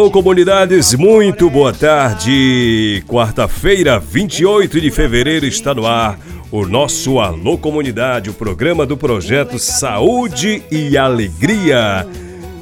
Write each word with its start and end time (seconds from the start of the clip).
alô, 0.00 0.10
comunidades, 0.10 0.94
muito 0.94 1.50
boa 1.50 1.74
tarde. 1.74 3.04
Quarta-feira, 3.06 4.00
28 4.00 4.80
de 4.80 4.90
fevereiro, 4.90 5.44
está 5.44 5.74
no 5.74 5.86
ar 5.86 6.18
o 6.50 6.64
nosso 6.64 7.18
Alô 7.18 7.58
Comunidade, 7.58 8.30
o 8.30 8.32
programa 8.32 8.86
do 8.86 8.96
projeto 8.96 9.58
Saúde 9.58 10.62
e 10.70 10.96
Alegria. 10.96 12.06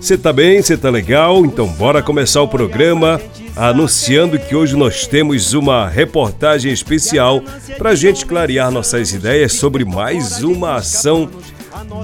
Você 0.00 0.19
tá 0.19 0.33
bem? 0.33 0.61
Você 0.61 0.77
tá 0.77 0.91
legal? 0.91 1.47
Então 1.47 1.69
bora 1.69 2.03
começar 2.03 2.42
o 2.42 2.48
programa 2.48 3.20
anunciando 3.55 4.36
que 4.36 4.56
hoje 4.56 4.75
nós 4.77 5.06
temos 5.06 5.55
uma 5.55 5.89
reportagem 5.89 6.72
especial 6.72 7.41
para 7.78 7.94
gente 7.94 8.27
clarear 8.27 8.72
nossas 8.72 9.12
ideias 9.12 9.53
sobre 9.53 9.84
mais 9.84 10.42
uma 10.42 10.75
ação 10.75 11.31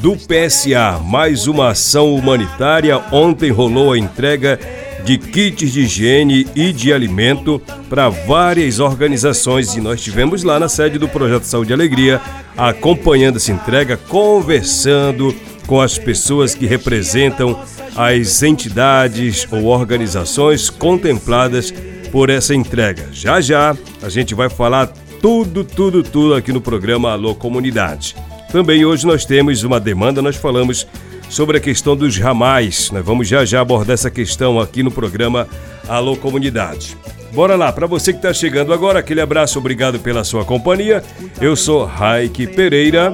do 0.01 0.17
PSA, 0.17 1.01
mais 1.05 1.49
uma 1.49 1.71
ação 1.71 2.15
humanitária. 2.15 3.03
Ontem 3.11 3.51
rolou 3.51 3.93
a 3.93 3.99
entrega 3.99 4.61
de 5.05 5.19
kits 5.19 5.71
de 5.71 5.83
higiene 5.83 6.47
e 6.57 6.73
de 6.73 6.93
alimento 6.93 7.61
para 7.89 8.09
várias 8.09 8.81
organizações 8.81 9.77
e 9.77 9.81
nós 9.81 10.01
tivemos 10.01 10.43
lá 10.43 10.59
na 10.59 10.69
sede 10.69 10.99
do 10.99 11.07
Projeto 11.09 11.45
Saúde 11.45 11.73
e 11.73 11.75
Alegria 11.75 12.21
acompanhando 12.57 13.37
essa 13.37 13.53
entrega, 13.53 13.97
conversando 13.97 15.35
com 15.67 15.81
as 15.81 15.99
pessoas 15.99 16.55
que 16.55 16.67
representam 16.67 17.59
as 17.95 18.43
entidades 18.43 19.47
ou 19.51 19.65
organizações 19.65 20.71
contempladas 20.71 21.73
por 22.11 22.31
essa 22.31 22.55
entrega. 22.55 23.09
Já 23.13 23.41
já 23.41 23.77
a 24.03 24.09
gente 24.09 24.35
vai 24.35 24.49
falar 24.49 24.87
tudo, 25.21 25.65
tudo, 25.65 26.03
tudo 26.03 26.35
aqui 26.35 26.53
no 26.53 26.61
programa 26.61 27.13
Alô 27.13 27.35
Comunidade. 27.35 28.17
Também 28.51 28.85
hoje 28.85 29.07
nós 29.07 29.25
temos 29.25 29.63
uma 29.65 29.81
demanda, 29.81 30.23
nós 30.23 30.37
falamos 30.37 30.87
sobre 31.29 31.59
a 31.59 31.61
questão 31.61 31.97
dos 31.97 32.19
ramais. 32.19 32.91
Nós 32.91 33.05
vamos 33.05 33.29
já 33.29 33.45
já 33.45 33.61
abordar 33.61 33.95
essa 33.95 34.11
questão 34.11 34.61
aqui 34.61 34.83
no 34.83 34.91
programa 34.91 35.49
Alô 35.89 36.17
Comunidade. 36.17 36.97
Bora 37.33 37.57
lá, 37.57 37.73
para 37.73 37.87
você 37.87 38.13
que 38.13 38.19
está 38.19 38.33
chegando 38.33 38.73
agora, 38.73 39.01
aquele 39.01 39.21
abraço, 39.21 39.59
obrigado 39.59 39.99
pela 39.99 40.23
sua 40.23 40.45
companhia. 40.45 41.03
Eu 41.41 41.57
sou 41.57 41.85
Raik 41.85 42.47
Pereira. 42.49 43.13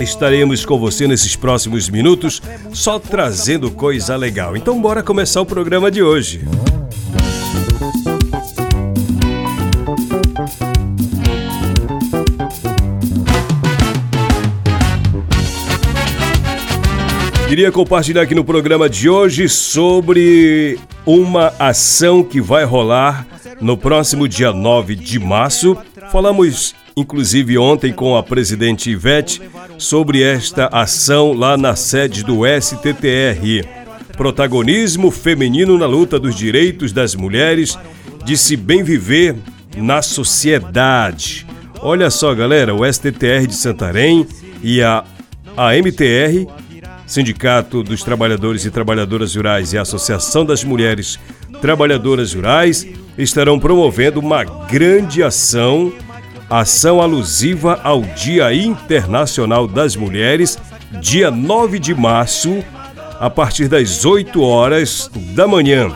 Estaremos 0.00 0.64
com 0.64 0.78
você 0.78 1.06
nesses 1.06 1.36
próximos 1.36 1.88
minutos, 1.88 2.40
só 2.72 2.98
trazendo 2.98 3.70
coisa 3.70 4.16
legal. 4.16 4.56
Então 4.56 4.80
bora 4.80 5.02
começar 5.02 5.40
o 5.40 5.46
programa 5.46 5.90
de 5.90 6.02
hoje. 6.02 6.40
Queria 17.52 17.70
compartilhar 17.70 18.22
aqui 18.22 18.34
no 18.34 18.46
programa 18.46 18.88
de 18.88 19.10
hoje 19.10 19.46
sobre 19.46 20.78
uma 21.04 21.52
ação 21.58 22.24
que 22.24 22.40
vai 22.40 22.64
rolar 22.64 23.26
no 23.60 23.76
próximo 23.76 24.26
dia 24.26 24.54
9 24.54 24.96
de 24.96 25.18
março. 25.18 25.76
Falamos 26.10 26.74
inclusive 26.96 27.58
ontem 27.58 27.92
com 27.92 28.16
a 28.16 28.22
presidente 28.22 28.88
Ivete 28.88 29.42
sobre 29.76 30.22
esta 30.22 30.68
ação 30.68 31.34
lá 31.34 31.58
na 31.58 31.76
sede 31.76 32.24
do 32.24 32.40
STTR. 32.46 33.68
Protagonismo 34.16 35.10
feminino 35.10 35.76
na 35.76 35.84
luta 35.84 36.18
dos 36.18 36.34
direitos 36.34 36.90
das 36.90 37.14
mulheres 37.14 37.78
de 38.24 38.34
se 38.34 38.56
bem 38.56 38.82
viver 38.82 39.36
na 39.76 40.00
sociedade. 40.00 41.46
Olha 41.82 42.08
só, 42.08 42.34
galera, 42.34 42.74
o 42.74 42.90
STTR 42.90 43.46
de 43.46 43.54
Santarém 43.54 44.26
e 44.62 44.80
a, 44.80 45.04
MTR 45.76 46.46
Sindicato 47.12 47.82
dos 47.82 48.02
Trabalhadores 48.02 48.64
e 48.64 48.70
Trabalhadoras 48.70 49.34
Rurais 49.36 49.74
e 49.74 49.78
Associação 49.78 50.46
das 50.46 50.64
Mulheres 50.64 51.18
Trabalhadoras 51.60 52.32
Rurais 52.32 52.86
estarão 53.18 53.58
promovendo 53.60 54.18
uma 54.18 54.42
grande 54.42 55.22
ação, 55.22 55.92
ação 56.48 57.02
alusiva 57.02 57.78
ao 57.84 58.00
Dia 58.00 58.54
Internacional 58.54 59.68
das 59.68 59.94
Mulheres, 59.94 60.56
dia 61.02 61.30
9 61.30 61.78
de 61.78 61.94
março, 61.94 62.64
a 63.20 63.28
partir 63.28 63.68
das 63.68 64.06
8 64.06 64.40
horas 64.40 65.10
da 65.34 65.46
manhã. 65.46 65.94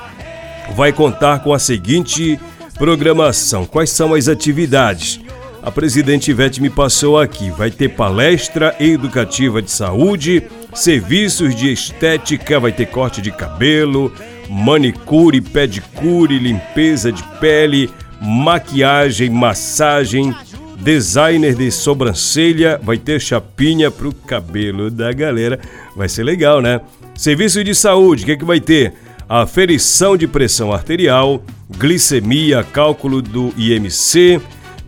Vai 0.77 0.93
contar 0.93 1.39
com 1.39 1.55
a 1.55 1.59
seguinte 1.59 2.39
programação: 2.77 3.65
quais 3.65 3.89
são 3.89 4.13
as 4.13 4.29
atividades? 4.29 5.19
A 5.63 5.71
presidente 5.73 6.31
Ivete 6.31 6.61
me 6.61 6.69
passou 6.71 7.19
aqui. 7.19 7.51
Vai 7.51 7.71
ter 7.71 7.89
palestra 7.89 8.77
educativa 8.79 9.63
de 9.63 9.71
saúde, 9.71 10.45
serviços 10.77 11.55
de 11.55 11.73
estética, 11.73 12.61
vai 12.61 12.71
ter 12.71 12.87
corte 12.87 13.23
de 13.23 13.31
cabelo, 13.31 14.13
manicure, 14.49 15.41
pedicure, 15.41 16.39
limpeza 16.39 17.11
de 17.11 17.23
pele, 17.41 17.91
maquiagem, 18.21 19.31
massagem, 19.31 20.35
designer 20.79 21.55
de 21.55 21.71
sobrancelha, 21.71 22.79
vai 22.83 22.99
ter 22.99 23.21
chapinha 23.21 23.91
pro 23.91 24.13
cabelo 24.13 24.91
da 24.91 25.13
galera. 25.13 25.59
Vai 25.97 26.09
ser 26.09 26.23
legal, 26.23 26.61
né? 26.61 26.81
Serviço 27.15 27.65
de 27.65 27.75
saúde, 27.75 28.23
o 28.23 28.27
que, 28.27 28.33
é 28.33 28.37
que 28.37 28.45
vai 28.45 28.61
ter? 28.61 28.93
Aferição 29.29 30.17
de 30.17 30.29
pressão 30.29 30.73
arterial, 30.73 31.43
glicemia, 31.79 32.63
cálculo 32.63 33.23
do 33.23 33.53
IMC, 33.57 34.41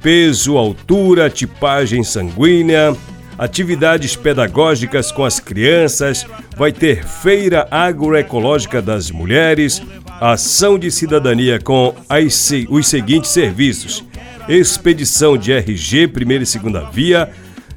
peso, 0.03 0.57
altura, 0.57 1.31
tipagem 1.31 2.05
sanguínea, 2.05 2.95
atividades 3.39 4.17
pedagógicas 4.17 5.13
com 5.13 5.25
as 5.25 5.39
crianças, 5.39 6.27
vai 6.57 6.73
ter 6.73 7.05
feira 7.05 7.69
agroecológica 7.71 8.83
das 8.83 9.11
mulheres, 9.11 9.81
ação 10.21 10.79
de 10.79 10.91
cidadania 10.91 11.61
com 11.61 11.95
as, 12.09 12.51
os 12.69 12.89
seguintes 12.89 13.31
serviços: 13.31 14.05
expedição 14.49 15.39
de 15.39 15.53
RG, 15.53 16.09
primeira 16.09 16.43
e 16.43 16.47
segunda 16.47 16.81
via. 16.91 17.31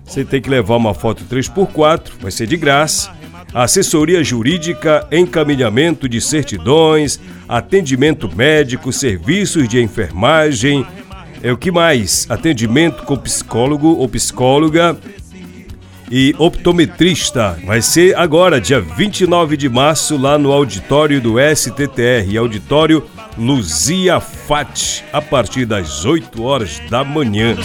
Você 0.04 0.26
tem 0.26 0.42
que 0.42 0.50
levar 0.50 0.76
uma 0.76 0.94
foto 0.94 1.24
3x4, 1.24 2.12
vai 2.20 2.32
ser 2.32 2.48
de 2.48 2.58
graça. 2.58 3.12
Assessoria 3.54 4.24
jurídica, 4.24 5.06
encaminhamento 5.12 6.08
de 6.08 6.22
certidões, 6.22 7.20
atendimento 7.48 8.34
médico, 8.34 8.94
serviços 8.94 9.68
de 9.68 9.82
enfermagem. 9.82 10.86
É 11.44 11.52
o 11.52 11.58
que 11.58 11.72
mais? 11.72 12.26
Atendimento 12.30 13.04
com 13.04 13.18
psicólogo 13.18 13.88
ou 13.98 14.08
psicóloga, 14.08 14.98
e 16.12 16.36
optometrista. 16.38 17.58
Vai 17.66 17.82
ser 17.82 18.16
agora, 18.18 18.60
dia 18.60 18.82
29 18.82 19.56
de 19.56 19.70
março, 19.70 20.18
lá 20.18 20.38
no 20.38 20.52
auditório 20.52 21.22
do 21.22 21.36
STTR, 21.40 22.38
auditório 22.38 23.04
Luzia 23.38 24.20
Fat, 24.20 25.04
a 25.14 25.22
partir 25.22 25.66
das 25.66 26.04
8 26.04 26.44
horas 26.44 26.82
da 26.90 27.06
manhã. 27.06 27.56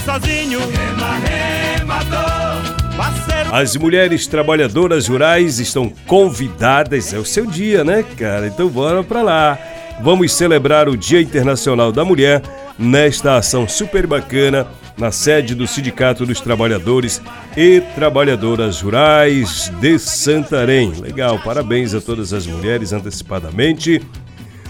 As 3.51 3.77
mulheres 3.77 4.27
trabalhadoras 4.29 5.09
rurais 5.09 5.59
estão 5.59 5.93
convidadas, 6.07 7.13
é 7.13 7.19
o 7.19 7.25
seu 7.25 7.47
dia, 7.47 7.83
né, 7.83 8.05
cara? 8.17 8.47
Então 8.47 8.69
bora 8.69 9.03
pra 9.03 9.23
lá. 9.23 9.59
vamos 10.01 10.33
celebrar 10.33 10.89
o 10.89 10.97
Dia 10.97 11.21
Internacional 11.21 11.91
da 11.91 12.05
Mulher 12.05 12.43
nesta 12.79 13.37
ação 13.37 13.67
super 13.67 14.07
bacana 14.07 14.67
na 14.97 15.11
sede 15.11 15.55
do 15.55 15.67
Sindicato 15.67 16.25
dos 16.25 16.41
Trabalhadores 16.41 17.21
e 17.57 17.83
Trabalhadoras 17.95 18.81
Rurais 18.81 19.71
de 19.81 19.99
Santarém. 19.99 20.93
Legal, 20.93 21.39
parabéns 21.39 21.95
a 21.95 22.01
todas 22.01 22.33
as 22.33 22.47
mulheres 22.47 22.93
antecipadamente. 22.93 24.01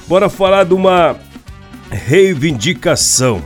Bora 0.08 0.28
falar 0.28 0.64
de 0.64 0.74
uma 0.74 1.16
reivindicação. 1.90 3.42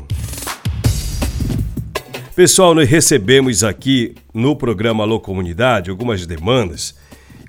Pessoal, 2.34 2.74
nós 2.74 2.88
recebemos 2.88 3.62
aqui 3.62 4.14
no 4.32 4.56
programa 4.56 5.04
Alô 5.04 5.20
Comunidade 5.20 5.90
algumas 5.90 6.26
demandas 6.26 6.94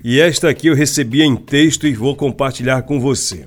e 0.04 0.20
esta 0.20 0.50
aqui 0.50 0.66
eu 0.66 0.74
recebi 0.74 1.22
em 1.22 1.36
texto 1.36 1.86
e 1.86 1.94
vou 1.94 2.16
compartilhar 2.16 2.82
com 2.82 3.00
você. 3.00 3.46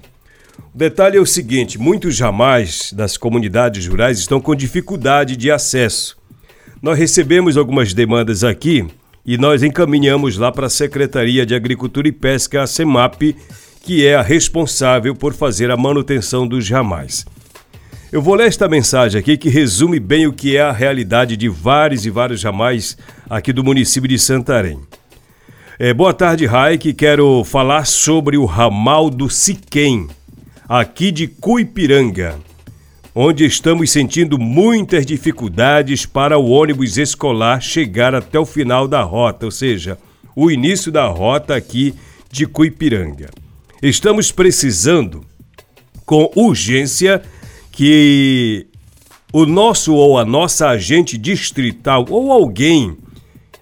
O 0.73 0.77
detalhe 0.77 1.17
é 1.17 1.21
o 1.21 1.25
seguinte: 1.25 1.79
muitos 1.79 2.15
jamais 2.15 2.91
das 2.93 3.17
comunidades 3.17 3.87
rurais 3.87 4.19
estão 4.19 4.39
com 4.39 4.55
dificuldade 4.55 5.35
de 5.35 5.51
acesso. 5.51 6.17
Nós 6.81 6.97
recebemos 6.97 7.57
algumas 7.57 7.93
demandas 7.93 8.43
aqui 8.43 8.85
e 9.25 9.37
nós 9.37 9.63
encaminhamos 9.63 10.37
lá 10.37 10.51
para 10.51 10.67
a 10.67 10.69
Secretaria 10.69 11.45
de 11.45 11.55
Agricultura 11.55 12.07
e 12.07 12.11
Pesca, 12.11 12.61
a 12.61 12.67
SEMAP, 12.67 13.35
que 13.81 14.05
é 14.05 14.15
a 14.15 14.21
responsável 14.21 15.15
por 15.15 15.33
fazer 15.33 15.71
a 15.71 15.77
manutenção 15.77 16.47
dos 16.47 16.69
ramais. 16.69 17.25
Eu 18.11 18.21
vou 18.21 18.35
ler 18.35 18.47
esta 18.47 18.67
mensagem 18.67 19.19
aqui 19.19 19.35
que 19.35 19.49
resume 19.49 19.99
bem 19.99 20.27
o 20.27 20.33
que 20.33 20.55
é 20.55 20.61
a 20.61 20.71
realidade 20.71 21.35
de 21.35 21.49
vários 21.49 22.05
e 22.05 22.09
vários 22.09 22.43
ramais 22.43 22.97
aqui 23.29 23.51
do 23.51 23.63
município 23.63 24.07
de 24.07 24.19
Santarém. 24.19 24.79
É, 25.77 25.93
boa 25.93 26.13
tarde, 26.13 26.45
Raik. 26.45 26.93
Quero 26.93 27.43
falar 27.43 27.85
sobre 27.85 28.37
o 28.37 28.45
ramal 28.45 29.09
do 29.09 29.29
Siquém 29.29 30.07
aqui 30.67 31.11
de 31.11 31.27
Cuipiranga, 31.27 32.39
onde 33.13 33.45
estamos 33.45 33.91
sentindo 33.91 34.39
muitas 34.39 35.05
dificuldades 35.05 36.05
para 36.05 36.37
o 36.37 36.49
ônibus 36.49 36.97
escolar 36.97 37.61
chegar 37.61 38.15
até 38.15 38.39
o 38.39 38.45
final 38.45 38.87
da 38.87 39.01
rota, 39.03 39.45
ou 39.45 39.51
seja, 39.51 39.97
o 40.35 40.49
início 40.49 40.91
da 40.91 41.05
rota 41.07 41.55
aqui 41.55 41.93
de 42.31 42.45
Cuipiranga. 42.45 43.29
Estamos 43.81 44.31
precisando, 44.31 45.23
com 46.05 46.31
urgência, 46.35 47.21
que 47.71 48.67
o 49.31 49.45
nosso 49.45 49.93
ou 49.93 50.17
a 50.17 50.25
nossa 50.25 50.69
agente 50.69 51.17
distrital 51.17 52.05
ou 52.09 52.31
alguém 52.31 52.97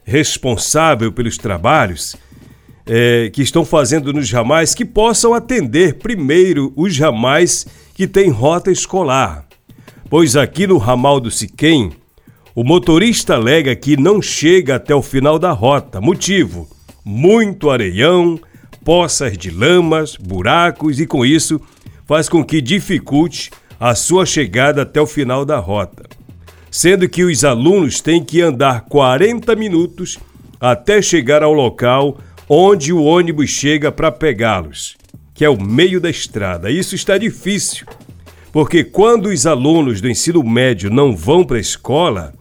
responsável 0.05 1.11
pelos 1.11 1.37
trabalhos 1.37 2.15
é, 2.85 3.29
que 3.31 3.41
estão 3.41 3.63
fazendo 3.63 4.11
nos 4.11 4.31
ramais 4.31 4.75
que 4.75 4.85
possam 4.85 5.33
atender 5.33 5.95
primeiro 5.95 6.73
os 6.75 6.97
ramais 6.97 7.65
que 7.93 8.07
têm 8.07 8.29
rota 8.29 8.71
escolar. 8.71 9.45
Pois 10.09 10.35
aqui 10.35 10.67
no 10.67 10.77
ramal 10.77 11.19
do 11.19 11.31
Siquém, 11.31 11.91
o 12.55 12.63
motorista 12.63 13.35
alega 13.35 13.75
que 13.75 13.97
não 13.97 14.21
chega 14.21 14.75
até 14.75 14.93
o 14.93 15.01
final 15.01 15.39
da 15.39 15.51
rota. 15.51 15.99
Motivo: 15.99 16.67
muito 17.03 17.69
areião, 17.69 18.39
poças 18.83 19.37
de 19.37 19.49
lamas, 19.49 20.15
buracos 20.15 20.99
e 20.99 21.07
com 21.07 21.25
isso 21.25 21.59
faz 22.05 22.27
com 22.29 22.43
que 22.43 22.61
dificulte 22.61 23.49
a 23.79 23.95
sua 23.95 24.25
chegada 24.25 24.83
até 24.83 25.01
o 25.01 25.07
final 25.07 25.45
da 25.45 25.57
rota. 25.57 26.03
Sendo 26.69 27.07
que 27.07 27.23
os 27.23 27.43
alunos 27.43 28.01
têm 28.01 28.23
que 28.23 28.41
andar 28.41 28.81
40 28.81 29.55
minutos 29.55 30.17
até 30.59 31.01
chegar 31.01 31.43
ao 31.43 31.53
local 31.53 32.17
onde 32.47 32.91
o 32.91 33.03
ônibus 33.03 33.49
chega 33.49 33.91
para 33.91 34.11
pegá-los, 34.11 34.95
que 35.33 35.45
é 35.45 35.49
o 35.49 35.61
meio 35.61 35.99
da 35.99 36.09
estrada. 36.09 36.69
Isso 36.69 36.95
está 36.95 37.17
difícil, 37.17 37.85
porque 38.51 38.83
quando 38.83 39.27
os 39.27 39.45
alunos 39.45 40.01
do 40.01 40.09
ensino 40.09 40.43
médio 40.43 40.89
não 40.89 41.15
vão 41.15 41.43
para 41.43 41.57
a 41.57 41.61
escola, 41.61 42.33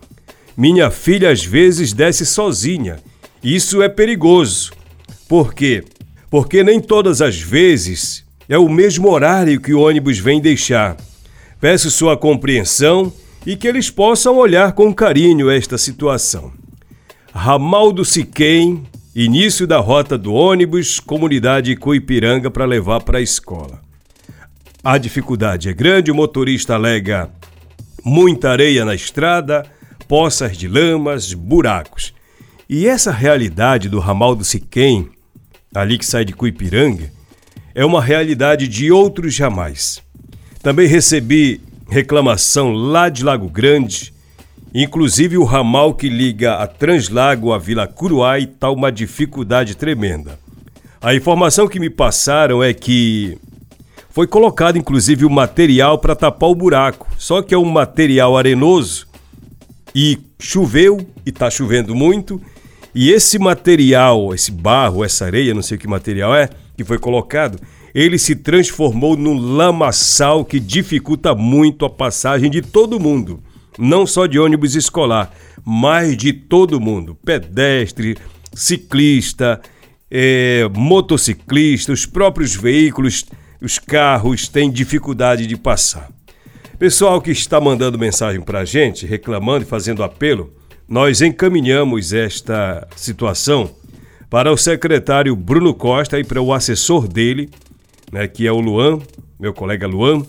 minha 0.57 0.91
filha 0.91 1.31
às 1.31 1.45
vezes 1.45 1.93
desce 1.93 2.27
sozinha. 2.27 2.99
Isso 3.43 3.83
é 3.83 3.89
perigoso. 3.89 4.73
Por 5.29 5.55
quê? 5.55 5.83
Porque 6.31 6.63
nem 6.63 6.81
todas 6.81 7.23
as 7.23 7.41
vezes 7.41 8.25
é 8.49 8.59
o 8.59 8.69
mesmo 8.69 9.11
horário 9.11 9.61
que 9.61 9.73
o 9.73 9.81
ônibus 9.81 10.19
vem 10.19 10.41
deixar. 10.41 10.97
Peço 11.61 11.91
sua 11.91 12.17
compreensão 12.17 13.13
e 13.47 13.57
que 13.57 13.67
eles 13.67 13.91
possam 13.91 14.37
olhar 14.37 14.73
com 14.73 14.93
carinho 14.93 15.51
esta 15.51 15.79
situação. 15.79 16.53
Ramal 17.33 17.93
do 17.93 18.05
Siquém, 18.05 18.83
Início 19.15 19.67
da 19.67 19.79
rota 19.79 20.17
do 20.17 20.33
ônibus, 20.33 20.99
comunidade 20.99 21.77
Coipiranga 21.77 22.51
para 22.51 22.65
levar 22.65 23.03
para 23.03 23.19
a 23.19 23.21
escola. 23.21 23.79
A 24.83 24.97
dificuldade 24.97 25.69
é 25.69 25.75
grande, 25.75 26.11
o 26.11 26.15
motorista 26.15 26.73
alega 26.73 27.29
muita 28.03 28.49
areia 28.49 28.87
na 28.87 28.95
estrada, 28.95 29.67
poças 30.09 30.57
de 30.57 30.67
lamas, 30.67 31.35
buracos. 31.35 32.15
E 32.67 32.87
essa 32.87 33.13
realidade 33.13 33.91
do 33.91 33.99
ramal 33.99 34.35
do 34.35 34.45
Siquém, 34.45 35.11
ali 35.75 35.99
que 35.99 36.07
sai 36.07 36.25
de 36.25 36.33
Cuipiranga, 36.33 37.13
é 37.75 37.85
uma 37.85 38.01
realidade 38.01 38.67
de 38.67 38.91
outros 38.91 39.35
jamais. 39.35 40.03
Também 40.63 40.89
recebi 40.89 41.61
reclamação 41.87 42.73
lá 42.73 43.11
de 43.11 43.23
Lago 43.23 43.51
Grande, 43.51 44.15
Inclusive 44.75 45.37
o 45.37 45.45
ramal 45.45 45.93
que 45.93 46.09
liga 46.09 46.55
a 46.55 46.67
Translago 46.67 47.53
à 47.53 47.59
Vila 47.59 47.87
Curuai 47.87 48.45
está 48.45 48.71
uma 48.71 48.91
dificuldade 48.91 49.77
tremenda. 49.77 50.39
A 50.99 51.15
informação 51.15 51.69
que 51.69 51.79
me 51.79 51.91
passaram 51.91 52.63
é 52.63 52.73
que 52.73 53.37
foi 54.09 54.27
colocado 54.27 54.79
inclusive 54.79 55.27
o 55.27 55.31
material 55.31 55.99
para 55.99 56.17
tapar 56.17 56.49
o 56.49 56.55
buraco, 56.55 57.07
só 57.19 57.43
que 57.43 57.55
é 57.55 57.59
um 57.59 57.67
material 57.67 58.35
arenoso 58.35 59.07
e 59.95 60.19
choveu 60.39 61.07
e 61.27 61.29
está 61.29 61.51
chovendo 61.51 61.95
muito. 61.95 62.41
E 62.95 63.11
esse 63.11 63.39
material, 63.39 64.35
esse 64.35 64.51
barro, 64.51 65.05
essa 65.05 65.27
areia, 65.27 65.53
não 65.53 65.63
sei 65.63 65.77
que 65.77 65.87
material 65.87 66.35
é, 66.35 66.49
que 66.75 66.85
foi 66.85 66.99
colocado, 66.99 67.59
ele 67.95 68.17
se 68.17 68.35
transformou 68.35 69.19
num 69.19 69.39
lamaçal 69.39 70.47
que 70.47 70.59
dificulta 70.59 71.35
muito 71.35 71.85
a 71.85 71.91
passagem 71.91 72.51
de 72.51 72.63
todo 72.63 72.99
mundo 72.99 73.43
não 73.79 74.07
só 74.07 74.27
de 74.27 74.39
ônibus 74.39 74.75
escolar, 74.75 75.33
mas 75.65 76.17
de 76.17 76.33
todo 76.33 76.81
mundo: 76.81 77.17
pedestre, 77.25 78.17
ciclista, 78.55 79.61
é, 80.11 80.69
motociclista, 80.75 81.93
os 81.93 82.07
próprios 82.07 82.55
veículos, 82.55 83.25
os 83.61 83.79
carros 83.79 84.49
têm 84.49 84.71
dificuldade 84.71 85.47
de 85.47 85.57
passar. 85.57 86.11
Pessoal 86.79 87.23
que 87.23 87.31
está 87.31 87.61
mandando 87.61 87.99
mensagem 87.99 88.41
para 88.41 88.61
a 88.61 88.65
gente, 88.65 89.07
reclamando 89.07 89.65
e 89.65 89.69
fazendo 89.69 90.03
apelo, 90.03 90.53
nós 90.89 91.23
encaminhamos 91.23 92.13
esta 92.13 92.87
situação 92.97 93.71
para 94.29 94.53
o 94.53 94.57
secretário 94.57 95.37
Bruno 95.37 95.73
Costa 95.73 96.19
e 96.19 96.25
para 96.25 96.43
o 96.43 96.53
assessor 96.53 97.07
dele, 97.07 97.49
né, 98.11 98.27
que 98.27 98.47
é 98.47 98.53
o 98.53 98.61
Luan, 98.61 98.99
meu 99.39 99.55
colega 99.55 99.87
Luan, 99.87 100.25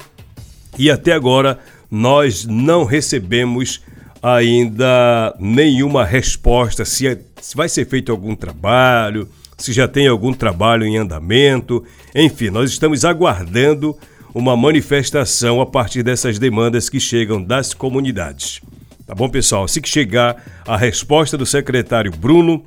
e 0.77 0.91
até 0.91 1.13
agora 1.13 1.59
nós 1.93 2.43
não 2.43 2.85
recebemos 2.85 3.79
ainda 4.19 5.35
nenhuma 5.39 6.03
resposta 6.03 6.83
se, 6.83 7.07
é, 7.07 7.19
se 7.39 7.55
vai 7.55 7.69
ser 7.69 7.85
feito 7.85 8.11
algum 8.11 8.35
trabalho, 8.35 9.29
se 9.59 9.71
já 9.71 9.87
tem 9.87 10.07
algum 10.07 10.33
trabalho 10.33 10.87
em 10.87 10.97
andamento. 10.97 11.83
Enfim, 12.15 12.49
nós 12.49 12.71
estamos 12.71 13.05
aguardando 13.05 13.95
uma 14.33 14.57
manifestação 14.57 15.61
a 15.61 15.67
partir 15.67 16.01
dessas 16.01 16.39
demandas 16.39 16.89
que 16.89 16.99
chegam 16.99 17.39
das 17.39 17.75
comunidades. 17.75 18.59
Tá 19.05 19.13
bom, 19.13 19.29
pessoal? 19.29 19.67
Se 19.67 19.79
que 19.79 19.87
chegar 19.87 20.43
a 20.65 20.75
resposta 20.75 21.37
do 21.37 21.45
secretário 21.45 22.11
Bruno, 22.11 22.65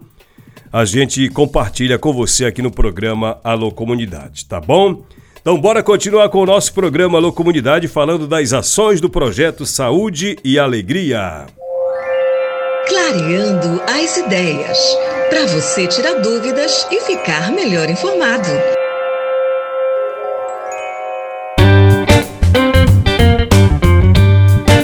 a 0.72 0.84
gente 0.84 1.28
compartilha 1.30 1.98
com 1.98 2.12
você 2.12 2.44
aqui 2.44 2.62
no 2.62 2.70
programa 2.70 3.40
Alô 3.42 3.72
Comunidade, 3.72 4.46
tá 4.46 4.60
bom? 4.60 5.04
Então, 5.46 5.60
bora 5.60 5.80
continuar 5.80 6.28
com 6.28 6.40
o 6.40 6.44
nosso 6.44 6.74
programa 6.74 7.18
Alô 7.18 7.32
Comunidade 7.32 7.86
falando 7.86 8.26
das 8.26 8.52
ações 8.52 9.00
do 9.00 9.08
projeto 9.08 9.64
Saúde 9.64 10.36
e 10.42 10.58
Alegria. 10.58 11.46
Clareando 12.88 13.80
as 13.86 14.16
ideias, 14.16 14.76
para 15.30 15.46
você 15.46 15.86
tirar 15.86 16.14
dúvidas 16.14 16.84
e 16.90 17.00
ficar 17.00 17.52
melhor 17.52 17.88
informado. 17.88 18.48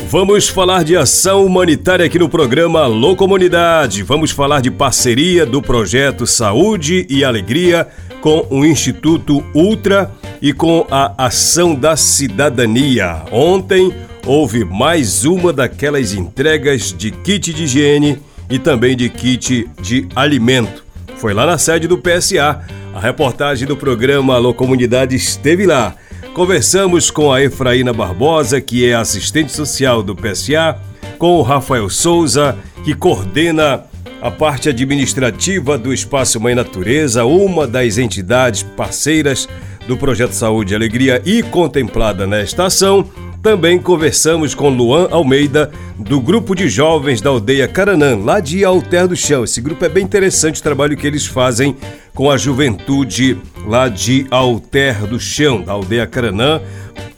Vamos 0.07 0.49
falar 0.49 0.85
de 0.85 0.97
ação 0.97 1.45
humanitária 1.45 2.07
aqui 2.07 2.21
no 2.21 2.29
programa 2.29 2.85
Alô 2.85 3.17
Comunidade. 3.17 4.05
Vamos 4.05 4.31
falar 4.31 4.61
de 4.61 4.71
parceria 4.71 5.45
do 5.45 5.61
projeto 5.61 6.25
Saúde 6.25 7.05
e 7.11 7.25
Alegria 7.25 7.89
com 8.21 8.47
o 8.49 8.65
Instituto 8.65 9.43
Ultra 9.53 10.22
e 10.43 10.53
com 10.53 10.85
a 10.91 11.27
Ação 11.27 11.73
da 11.73 11.97
Cidadania. 11.97 13.23
Ontem 13.31 13.95
houve 14.27 14.65
mais 14.65 15.25
uma 15.25 15.53
daquelas 15.53 16.13
entregas 16.13 16.93
de 16.93 17.13
kit 17.13 17.55
de 17.55 17.63
higiene 17.63 18.19
e 18.51 18.59
também 18.59 18.97
de 18.97 19.09
kit 19.09 19.71
de 19.81 20.09
alimento. 20.17 20.85
Foi 21.17 21.33
lá 21.33 21.47
na 21.47 21.59
sede 21.59 21.87
do 21.87 21.97
PSA. 21.97 22.61
A 22.93 22.99
reportagem 22.99 23.69
do 23.69 23.77
programa 23.77 24.35
Alô 24.35 24.53
Comunidade 24.53 25.15
esteve 25.15 25.65
lá. 25.65 25.95
Conversamos 26.35 27.09
com 27.09 27.33
a 27.33 27.41
Efraína 27.41 27.93
Barbosa, 27.93 28.61
que 28.61 28.85
é 28.85 28.95
assistente 28.95 29.53
social 29.53 30.03
do 30.03 30.17
PSA, 30.17 30.77
com 31.19 31.37
o 31.37 31.43
Rafael 31.43 31.89
Souza, 31.89 32.59
que 32.83 32.95
coordena 32.95 33.85
a 34.21 34.31
parte 34.31 34.69
administrativa 34.69 35.79
do 35.79 35.93
Espaço 35.93 36.41
Mãe 36.41 36.55
Natureza, 36.55 37.25
uma 37.25 37.67
das 37.67 37.99
entidades 37.99 38.63
parceiras 38.63 39.49
do 39.87 39.97
Projeto 39.97 40.33
Saúde 40.33 40.73
e 40.73 40.77
Alegria 40.77 41.23
e 41.25 41.43
contemplada 41.43 42.27
nesta 42.27 42.67
ação. 42.67 43.09
Também 43.43 43.77
conversamos 43.77 44.55
com 44.55 44.69
Luan 44.69 45.09
Almeida, 45.11 45.73
do 45.99 46.21
grupo 46.21 46.55
de 46.55 46.69
jovens 46.69 47.21
da 47.21 47.31
aldeia 47.31 47.67
Caranã, 47.67 48.17
lá 48.17 48.39
de 48.39 48.65
Alter 48.65 49.09
do 49.09 49.17
Chão. 49.17 49.43
Esse 49.43 49.61
grupo 49.61 49.85
é 49.85 49.89
bem 49.89 50.05
interessante 50.05 50.61
o 50.61 50.63
trabalho 50.63 50.97
que 50.97 51.07
eles 51.07 51.27
fazem 51.27 51.77
com 52.15 52.31
a 52.31 52.37
juventude 52.37 53.37
lá 53.67 53.89
de 53.89 54.27
Alter 54.31 55.07
do 55.07 55.19
Chão, 55.19 55.61
da 55.61 55.73
aldeia 55.73 56.07
Caranã. 56.07 56.61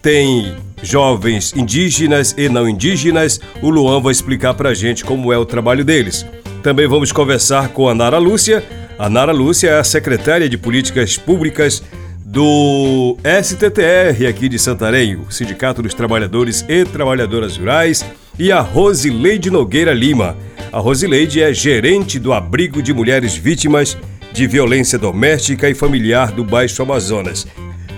Tem 0.00 0.54
jovens 0.82 1.52
indígenas 1.54 2.34
e 2.38 2.48
não 2.48 2.66
indígenas. 2.66 3.38
O 3.60 3.68
Luan 3.68 4.00
vai 4.00 4.12
explicar 4.12 4.54
pra 4.54 4.72
gente 4.72 5.04
como 5.04 5.30
é 5.30 5.36
o 5.36 5.44
trabalho 5.44 5.84
deles. 5.84 6.24
Também 6.62 6.88
vamos 6.88 7.12
conversar 7.12 7.68
com 7.68 7.86
a 7.86 7.94
Nara 7.94 8.16
Lúcia. 8.16 8.64
A 8.98 9.10
Nara 9.10 9.32
Lúcia 9.32 9.68
é 9.68 9.78
a 9.78 9.84
secretária 9.84 10.48
de 10.48 10.56
Políticas 10.56 11.18
Públicas 11.18 11.82
do 12.24 13.18
STTR 13.42 14.26
aqui 14.26 14.48
de 14.48 14.58
Santarém, 14.58 15.16
o 15.16 15.30
Sindicato 15.30 15.82
dos 15.82 15.92
Trabalhadores 15.92 16.64
e 16.66 16.82
Trabalhadoras 16.84 17.58
Rurais, 17.58 18.02
e 18.38 18.50
a 18.50 18.60
Rosileide 18.60 19.50
Nogueira 19.50 19.92
Lima. 19.92 20.34
A 20.72 20.78
Rosileide 20.78 21.42
é 21.42 21.52
gerente 21.52 22.18
do 22.18 22.32
Abrigo 22.32 22.82
de 22.82 22.94
Mulheres 22.94 23.36
Vítimas 23.36 23.96
de 24.32 24.46
Violência 24.46 24.98
Doméstica 24.98 25.68
e 25.68 25.74
Familiar 25.74 26.32
do 26.32 26.42
Baixo 26.42 26.82
Amazonas. 26.82 27.46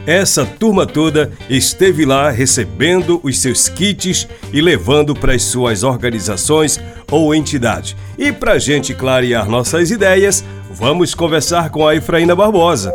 Essa 0.05 0.45
turma 0.45 0.87
toda 0.87 1.33
esteve 1.49 2.05
lá 2.05 2.29
recebendo 2.31 3.21
os 3.23 3.39
seus 3.39 3.69
kits 3.69 4.29
e 4.53 4.61
levando 4.61 5.15
para 5.15 5.35
as 5.35 5.43
suas 5.43 5.85
organizações 5.85 6.81
ou 7.11 7.35
entidades. 7.35 7.97
E 8.19 8.33
para 8.33 8.59
gente 8.59 8.93
clarear 8.93 9.49
nossas 9.49 9.91
ideias, 9.91 10.45
vamos 10.71 11.15
conversar 11.15 11.71
com 11.71 11.87
a 11.87 11.95
Efraína 11.95 12.37
Barbosa. 12.37 12.93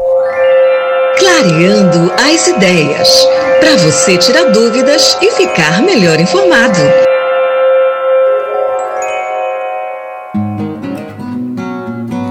Clareando 1.21 2.11
as 2.13 2.47
ideias. 2.47 3.27
Para 3.59 3.77
você 3.77 4.17
tirar 4.17 4.45
dúvidas 4.45 5.15
e 5.21 5.29
ficar 5.29 5.79
melhor 5.83 6.19
informado. 6.19 6.79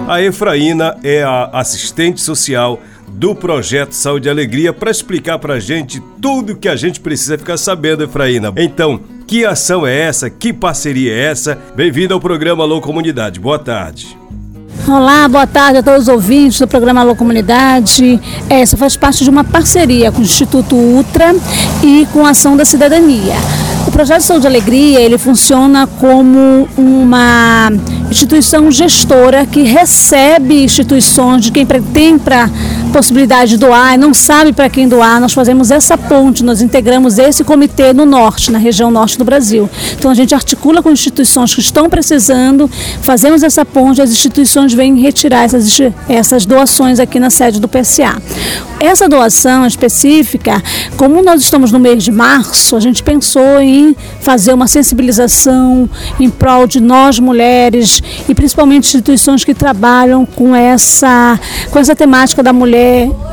A 0.09 0.21
Efraína 0.21 0.99
é 1.05 1.23
a 1.23 1.51
assistente 1.53 2.21
social 2.21 2.81
do 3.07 3.33
Projeto 3.33 3.93
Saúde 3.93 4.27
e 4.27 4.31
Alegria 4.31 4.73
para 4.73 4.91
explicar 4.91 5.39
para 5.39 5.55
a 5.55 5.61
gente 5.61 6.03
tudo 6.21 6.57
que 6.57 6.69
a 6.69 6.75
gente 6.75 6.99
precisa 6.99 7.39
ficar 7.39 7.59
sabendo, 7.59 8.03
Efraína. 8.03 8.53
Então, 8.57 9.01
que 9.25 9.45
ação 9.45 9.87
é 9.87 9.97
essa? 9.97 10.29
Que 10.29 10.53
parceria 10.53 11.15
é 11.15 11.27
essa? 11.27 11.57
Bem-vindo 11.77 12.13
ao 12.13 12.19
programa 12.19 12.65
Alô 12.65 12.81
Comunidade. 12.81 13.39
Boa 13.39 13.61
tarde. 13.61 14.20
Olá, 14.89 15.29
boa 15.29 15.47
tarde 15.47 15.79
a 15.79 15.83
todos 15.83 16.03
os 16.03 16.09
ouvintes 16.09 16.59
do 16.59 16.67
programa 16.67 17.03
Alô 17.03 17.15
Comunidade. 17.15 18.19
Essa 18.49 18.77
faz 18.77 18.97
parte 18.97 19.23
de 19.23 19.29
uma 19.29 19.45
parceria 19.45 20.11
com 20.11 20.21
o 20.21 20.25
Instituto 20.25 20.75
Ultra 20.75 21.35
e 21.83 22.09
com 22.13 22.25
a 22.25 22.31
Ação 22.31 22.57
da 22.57 22.65
Cidadania. 22.65 23.35
O 23.87 23.91
projeto 23.91 24.23
Saúde 24.23 24.47
e 24.47 24.49
Alegria 24.49 25.01
ele 25.01 25.19
funciona 25.19 25.87
como 25.87 26.67
uma 26.77 27.71
instituição 28.11 28.71
gestora 28.71 29.45
que 29.45 29.63
recebe 29.63 30.65
instituições 30.65 31.45
de 31.45 31.53
quem 31.53 31.67
tem 31.67 32.19
para 32.19 32.49
possibilidade 32.91 33.53
de 33.53 33.57
doar 33.57 33.95
e 33.95 33.97
não 33.97 34.13
sabe 34.13 34.53
para 34.53 34.69
quem 34.69 34.89
doar. 34.89 35.21
Nós 35.21 35.33
fazemos 35.33 35.71
essa 35.71 35.97
ponte, 35.97 36.45
nós 36.45 36.61
integramos 36.61 37.19
esse 37.19 37.45
comitê 37.45 37.93
no 37.93 38.05
norte, 38.05 38.51
na 38.51 38.59
região 38.59 38.91
norte 38.91 39.17
do 39.17 39.25
Brasil. 39.25 39.69
Então 39.99 40.11
a 40.11 40.15
gente 40.15 40.35
articula 40.35 40.83
com 40.83 40.91
instituições 40.91 41.55
que 41.55 41.61
estão 41.61 41.89
precisando, 41.89 42.69
fazemos 43.03 43.43
essa 43.43 43.65
ponte, 43.65 44.03
as 44.03 44.11
instituições 44.11 44.73
vêm 44.73 45.01
retirar 45.01 45.45
essas, 45.45 45.79
essas 46.09 46.45
doações 46.45 46.99
aqui 46.99 47.19
na 47.19 47.31
sede 47.31 47.61
do 47.61 47.69
PSA. 47.69 48.21
Essa 48.81 49.07
doação 49.09 49.67
específica, 49.67 50.63
como 50.97 51.23
nós 51.23 51.43
estamos 51.43 51.71
no 51.71 51.79
mês 51.79 52.03
de 52.03 52.11
março, 52.11 52.75
a 52.75 52.81
gente 52.81 53.03
pensou 53.03 53.61
em 53.61 53.95
fazer 54.23 54.55
uma 54.55 54.67
sensibilização 54.67 55.89
em 56.19 56.31
prol 56.31 56.67
de 56.67 56.81
nós 56.81 57.19
mulheres 57.19 58.03
e 58.27 58.35
principalmente 58.35 58.87
instituições 58.87 59.45
que 59.45 59.53
trabalham 59.53 60.25
com 60.25 60.57
essa, 60.57 61.39
com 61.71 61.79
essa 61.79 61.95
temática 61.95 62.43
da 62.43 62.55
mulher, 62.55 62.80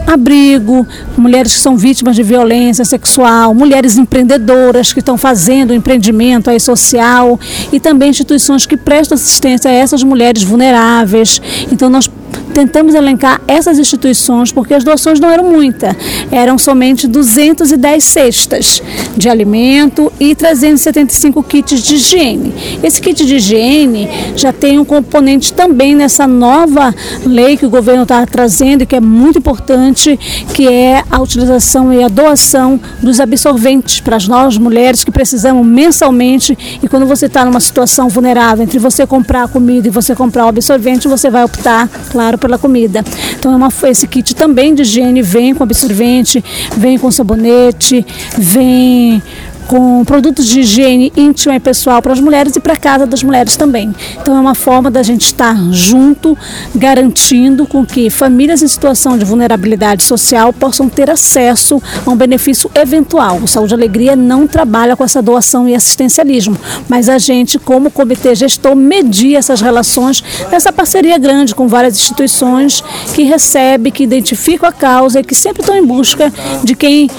abrigo, 0.06 0.88
mulheres 1.18 1.54
que 1.54 1.60
são 1.60 1.76
vítimas 1.76 2.16
de 2.16 2.24
violência 2.24 2.86
sexual, 2.86 3.54
mulheres 3.54 3.98
empreendedoras 3.98 4.94
que 4.94 5.00
estão 5.00 5.18
fazendo 5.18 5.74
empreendimento 5.74 6.50
aí 6.50 6.60
social 6.60 7.40
e 7.72 7.80
também 7.80 8.10
instituições 8.10 8.66
que 8.66 8.78
prestam 8.78 9.16
assistência 9.16 9.70
a 9.70 9.74
essas 9.74 10.04
mulheres 10.04 10.44
vulneráveis. 10.44 11.42
Então 11.72 11.90
nós 11.90 12.10
tentamos 12.54 12.96
elencar 12.96 13.40
essas 13.48 13.78
instituições 13.78 14.52
porque 14.52 14.74
as 14.74 14.84
doações 14.84 15.20
não 15.20 15.30
eram 15.30 15.44
muitas, 15.44 15.96
eram 16.32 16.58
somente 16.58 17.08
210 17.08 18.04
cestas 18.04 18.82
de 19.16 19.30
alimento 19.30 20.12
e 20.20 20.34
375 20.34 21.44
kits 21.44 21.84
de 21.84 21.96
higiene. 21.96 22.54
Esse 22.82 23.00
kit 23.00 23.26
de 23.26 23.36
higiene 23.36 24.10
já 24.36 24.52
tem 24.52 24.80
um 24.80 24.86
componente 24.86 25.54
também 25.54 25.96
nessa 25.96 26.26
nova 26.26 26.94
lei 27.26 27.58
que 27.58 27.66
o 27.66 27.70
governo 27.70 28.04
está 28.04 28.26
trazendo 28.26 28.82
e 28.82 28.86
que 28.86 28.96
é 28.96 29.02
muito 29.02 29.37
importante, 29.38 30.18
que 30.54 30.68
é 30.68 31.04
a 31.10 31.22
utilização 31.22 31.94
e 31.94 32.04
a 32.04 32.08
doação 32.08 32.80
dos 33.02 33.20
absorventes 33.20 34.00
para 34.00 34.18
novas 34.28 34.58
mulheres 34.58 35.04
que 35.04 35.12
precisamos 35.12 35.66
mensalmente 35.66 36.58
e 36.82 36.88
quando 36.88 37.06
você 37.06 37.28
está 37.28 37.46
numa 37.46 37.60
situação 37.60 38.10
vulnerável 38.10 38.64
entre 38.64 38.80
você 38.80 39.06
comprar 39.06 39.44
a 39.44 39.48
comida 39.48 39.88
e 39.88 39.92
você 39.92 40.16
comprar 40.16 40.46
o 40.46 40.50
absorvente, 40.50 41.08
você 41.08 41.30
vai 41.30 41.44
optar, 41.44 41.88
claro, 42.12 42.38
pela 42.38 42.58
comida. 42.58 43.04
Então 43.38 43.54
é 43.54 43.56
uma, 43.56 43.70
esse 43.84 44.08
kit 44.08 44.36
também 44.36 44.74
de 44.74 44.82
higiene 44.82 45.22
vem 45.22 45.54
com 45.54 45.64
absorvente, 45.64 46.44
vem 46.76 46.98
com 46.98 47.12
sabonete, 47.12 48.06
vem 48.38 49.22
com 49.68 50.04
produtos 50.06 50.48
de 50.48 50.62
higiene 50.62 51.12
íntima 51.16 51.56
e 51.56 51.60
pessoal 51.60 52.02
para 52.02 52.14
as 52.14 52.20
mulheres 52.20 52.56
e 52.56 52.60
para 52.60 52.74
a 52.74 52.78
casa 52.78 53.06
das 53.06 53.22
mulheres 53.22 53.58
também. 53.58 53.94
Então 54.20 54.36
é 54.36 54.40
uma 54.40 54.56
forma 54.56 54.90
da 54.90 55.04
gente 55.04 55.26
estar 55.26 55.56
junto, 55.72 56.38
garantindo 56.74 57.68
com 57.68 57.86
que 57.86 58.10
famílias 58.10 58.62
em 58.62 58.68
situação 58.68 59.18
de 59.18 59.26
vulnerabilidade 59.26 60.04
social 60.04 60.54
possam 60.54 60.88
ter 60.88 61.10
acesso 61.10 61.82
a 62.06 62.10
um 62.10 62.16
benefício 62.16 62.72
eventual. 62.74 63.38
O 63.38 63.48
Saúde 63.48 63.74
e 63.74 63.76
Alegria 63.76 64.16
não 64.16 64.48
trabalha 64.48 64.96
com 64.96 65.04
essa 65.04 65.22
doação 65.22 65.68
e 65.68 65.76
assistencialismo, 65.76 66.58
mas 66.88 67.10
a 67.10 67.18
gente, 67.18 67.60
como 67.60 67.92
comitê 67.92 68.34
gestor, 68.36 68.76
media 68.76 69.38
essas 69.38 69.62
relações 69.62 70.24
nessa 70.52 70.72
parceria 70.72 71.18
grande 71.18 71.54
com 71.54 71.68
várias 71.68 71.96
instituições 71.96 72.84
que 73.14 73.24
recebe, 73.24 73.92
que 73.92 74.04
identificam 74.04 74.70
a 74.70 74.72
causa 74.72 75.20
e 75.20 75.24
que 75.24 75.36
sempre 75.36 75.62
estão 75.62 75.76
em 75.76 75.86
busca 75.86 76.32
de 76.64 76.76
quem 76.76 77.10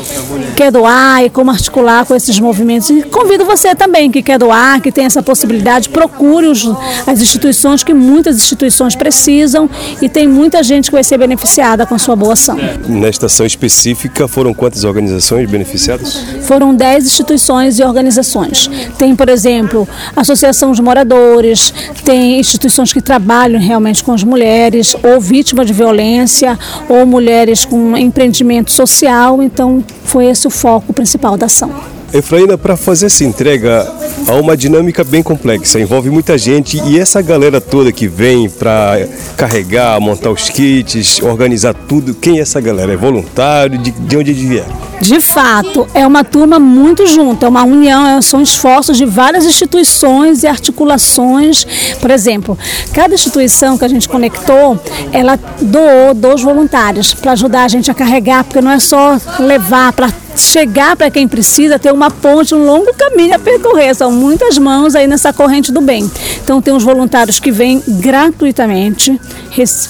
quer 0.57 0.73
doar 0.73 1.25
e 1.25 1.31
como 1.31 1.51
articular 1.51 2.05
com 2.07 2.15
esses 2.15 2.38
movimentos. 2.41 2.91
E 2.91 3.03
convido 3.03 3.45
você 3.45 3.75
também 3.75 4.11
que 4.11 4.23
quer 4.23 4.39
doar, 4.39 4.81
que 4.81 4.93
tem 4.93 5.05
essa 5.05 5.23
possibilidade, 5.23 5.89
procure 5.89 6.47
os, 6.47 6.65
as 7.07 7.21
instituições 7.21 7.83
que 7.83 7.95
muitas 7.95 8.37
instituições 8.37 8.95
precisam 8.95 9.69
e 10.01 10.09
tem 10.09 10.27
muita 10.29 10.63
gente 10.63 10.87
que 10.87 10.93
vai 10.93 11.05
ser 11.05 11.19
beneficiada 11.19 11.87
com 11.87 11.95
a 11.95 11.99
sua 11.99 12.17
boa 12.17 12.33
ação. 12.33 12.57
Nesta 12.89 13.27
ação 13.27 13.47
específica, 13.47 14.29
foram 14.29 14.55
quantas 14.55 14.85
organizações 14.85 15.49
beneficiadas? 15.51 16.17
Foram 16.43 16.75
10 16.75 17.07
instituições 17.07 17.79
e 17.79 17.83
organizações. 17.83 18.71
Tem, 18.99 19.15
por 19.15 19.29
exemplo, 19.29 19.89
Associação 20.15 20.73
de 20.73 20.83
Moradores, 20.83 21.73
tem 22.05 22.39
instituições 22.39 22.93
que 22.93 23.01
trabalham 23.01 23.61
realmente 23.61 24.03
com 24.03 24.13
as 24.13 24.25
mulheres, 24.25 24.97
ou 25.03 25.21
vítimas 25.21 25.67
de 25.67 25.73
violência, 25.73 26.59
ou 26.89 27.07
mulheres 27.07 27.65
com 27.65 27.97
empreendimento 27.97 28.71
social. 28.73 29.43
Então, 29.43 29.85
foi 30.05 30.27
esse 30.27 30.47
o 30.47 30.51
foco 30.51 30.93
principal 30.93 31.37
da 31.37 31.47
ação. 31.47 31.98
Efraína, 32.13 32.57
para 32.57 32.77
fazer 32.77 33.07
essa 33.07 33.25
entrega 33.25 33.85
há 34.27 34.33
uma 34.35 34.57
dinâmica 34.57 35.05
bem 35.05 35.23
complexa, 35.23 35.81
envolve 35.81 36.11
muita 36.11 36.37
gente 36.37 36.81
e 36.85 36.99
essa 36.99 37.21
galera 37.23 37.61
toda 37.61 37.93
que 37.93 38.07
vem 38.07 38.49
para 38.49 39.07
carregar, 39.37 40.01
montar 40.01 40.31
os 40.31 40.49
kits, 40.49 41.21
organizar 41.23 41.75
tudo, 41.75 42.15
quem 42.15 42.39
é 42.39 42.43
essa 42.43 42.61
galera? 42.61 42.93
É 42.93 42.97
voluntário? 42.97 43.79
De, 43.79 43.91
de 43.91 44.17
onde 44.17 44.31
eles 44.31 44.43
vieram? 44.43 44.89
De 45.01 45.21
fato, 45.21 45.87
é 45.95 46.05
uma 46.07 46.25
turma 46.25 46.59
muito 46.59 47.07
junta, 47.07 47.47
é 47.47 47.49
uma 47.49 47.63
união, 47.63 48.07
é, 48.07 48.21
são 48.21 48.43
esforços 48.43 48.97
de 48.97 49.05
várias 49.07 49.45
instituições 49.45 50.43
e 50.43 50.47
articulações. 50.47 51.65
Por 52.01 52.11
exemplo, 52.11 52.59
cada 52.93 53.15
instituição 53.15 53.79
que 53.79 53.85
a 53.85 53.89
gente 53.89 54.09
conectou, 54.09 54.79
ela 55.13 55.39
doou 55.61 56.15
dois 56.15 56.43
voluntários 56.43 57.15
para 57.15 57.33
ajudar 57.33 57.65
a 57.65 57.69
gente 57.69 57.91
a 57.91 57.95
carregar, 57.95 58.45
porque 58.45 58.61
não 58.61 58.73
é 58.73 58.81
só 58.81 59.19
levar 59.39 59.93
para 59.93 60.13
chegar 60.39 60.97
para 60.97 61.11
quem 61.11 61.27
precisa, 61.27 61.79
ter 61.79 61.93
uma 61.93 62.11
ponte, 62.11 62.55
um 62.55 62.65
longo 62.65 62.95
caminho 62.95 63.35
a 63.35 63.39
percorrer. 63.39 63.95
São 63.99 64.13
muitas 64.13 64.57
mãos 64.59 64.95
aí 64.95 65.09
nessa 65.09 65.33
corrente 65.33 65.73
do 65.73 65.81
bem. 65.81 66.09
Então 66.41 66.63
tem 66.63 66.73
os 66.73 66.85
voluntários 66.85 67.41
que 67.41 67.51
vêm 67.51 67.83
gratuitamente, 67.85 69.21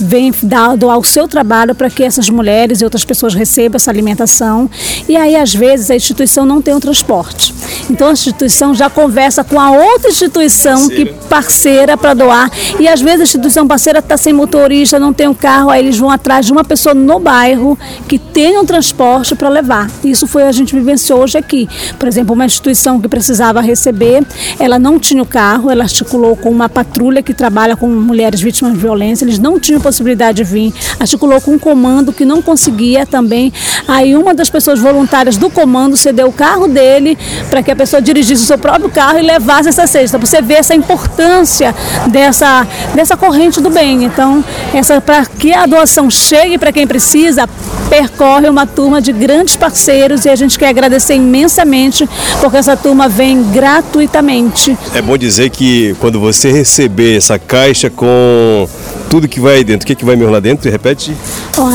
vêm 0.00 0.32
doar 0.78 0.98
o 0.98 1.04
seu 1.04 1.26
trabalho 1.26 1.74
para 1.74 1.90
que 1.90 2.02
essas 2.02 2.28
mulheres 2.30 2.80
e 2.80 2.84
outras 2.84 3.04
pessoas 3.04 3.34
recebam 3.34 3.76
essa 3.76 3.90
alimentação. 3.90 4.70
E 5.08 5.16
aí, 5.16 5.36
às 5.36 5.54
vezes, 5.54 5.90
a 5.90 5.96
instituição 5.96 6.44
não 6.44 6.60
tem 6.60 6.74
o 6.74 6.80
transporte. 6.80 7.54
Então 7.90 8.08
a 8.08 8.12
instituição 8.12 8.74
já 8.74 8.90
conversa 8.90 9.42
com 9.42 9.58
a 9.58 9.70
outra 9.70 10.10
instituição 10.10 10.80
parceira. 10.80 11.12
que 11.12 11.28
parceira 11.28 11.96
para 11.96 12.14
doar. 12.14 12.50
E 12.78 12.88
às 12.88 13.00
vezes 13.00 13.20
a 13.20 13.24
instituição 13.24 13.66
parceira 13.66 13.98
está 14.00 14.16
sem 14.16 14.32
motorista, 14.32 14.98
não 14.98 15.12
tem 15.12 15.28
um 15.28 15.34
carro, 15.34 15.70
aí 15.70 15.82
eles 15.82 15.98
vão 15.98 16.10
atrás 16.10 16.46
de 16.46 16.52
uma 16.52 16.64
pessoa 16.64 16.94
no 16.94 17.18
bairro 17.18 17.78
que 18.06 18.18
tenha 18.18 18.60
um 18.60 18.64
transporte 18.64 19.34
para 19.34 19.48
levar. 19.48 19.90
Isso 20.04 20.26
foi 20.26 20.42
a 20.42 20.52
gente 20.52 20.74
vivenciou 20.74 21.20
hoje 21.20 21.38
aqui. 21.38 21.68
Por 21.98 22.08
exemplo, 22.08 22.34
uma 22.34 22.46
instituição 22.46 23.00
que 23.00 23.08
precisava 23.08 23.60
receber, 23.60 24.24
ela 24.58 24.78
não 24.78 24.98
tinha 24.98 25.22
o 25.22 25.26
carro, 25.26 25.70
ela 25.70 25.84
articulou 25.84 26.36
com 26.36 26.50
uma 26.50 26.68
patrulha 26.68 27.22
que 27.22 27.32
trabalha 27.32 27.76
com 27.76 27.88
mulheres 27.88 28.40
vítimas 28.40 28.72
de 28.72 28.78
violência, 28.78 29.24
eles 29.24 29.38
não 29.38 29.57
tinham 29.58 29.80
possibilidade 29.80 30.38
de 30.38 30.44
vir, 30.44 30.72
articulou 30.98 31.40
com 31.40 31.52
um 31.52 31.58
comando 31.58 32.12
que 32.12 32.24
não 32.24 32.40
conseguia 32.42 33.06
também. 33.06 33.52
Aí 33.86 34.16
uma 34.16 34.34
das 34.34 34.50
pessoas 34.50 34.80
voluntárias 34.80 35.36
do 35.36 35.50
comando 35.50 35.96
cedeu 35.96 36.28
o 36.28 36.32
carro 36.32 36.68
dele 36.68 37.16
para 37.50 37.62
que 37.62 37.70
a 37.70 37.76
pessoa 37.76 38.00
dirigisse 38.00 38.42
o 38.42 38.46
seu 38.46 38.58
próprio 38.58 38.90
carro 38.90 39.18
e 39.18 39.22
levasse 39.22 39.68
essa 39.68 39.86
cesta. 39.86 40.18
Você 40.18 40.40
vê 40.42 40.54
essa 40.54 40.74
importância 40.74 41.74
dessa, 42.08 42.66
dessa 42.94 43.16
corrente 43.16 43.60
do 43.60 43.70
bem. 43.70 44.04
Então, 44.04 44.44
essa 44.74 45.00
para 45.00 45.24
que 45.26 45.52
a 45.52 45.66
doação 45.66 46.10
chegue 46.10 46.58
para 46.58 46.72
quem 46.72 46.86
precisa, 46.86 47.48
percorre 47.88 48.48
uma 48.48 48.66
turma 48.66 49.00
de 49.00 49.12
grandes 49.12 49.56
parceiros 49.56 50.24
e 50.24 50.28
a 50.28 50.36
gente 50.36 50.58
quer 50.58 50.68
agradecer 50.68 51.14
imensamente 51.14 52.08
porque 52.40 52.56
essa 52.56 52.76
turma 52.76 53.08
vem 53.08 53.42
gratuitamente. 53.50 54.76
É 54.94 55.02
bom 55.02 55.16
dizer 55.16 55.50
que 55.50 55.94
quando 55.98 56.20
você 56.20 56.50
receber 56.50 57.16
essa 57.16 57.38
caixa 57.38 57.90
com 57.90 58.68
tudo 59.08 59.26
que 59.26 59.40
vai 59.40 59.56
aí 59.56 59.64
dentro, 59.64 59.84
o 59.84 59.86
que, 59.86 59.94
que 59.94 60.04
vai 60.04 60.16
mesmo 60.16 60.32
lá 60.32 60.40
dentro? 60.40 60.70
Repete. 60.70 61.16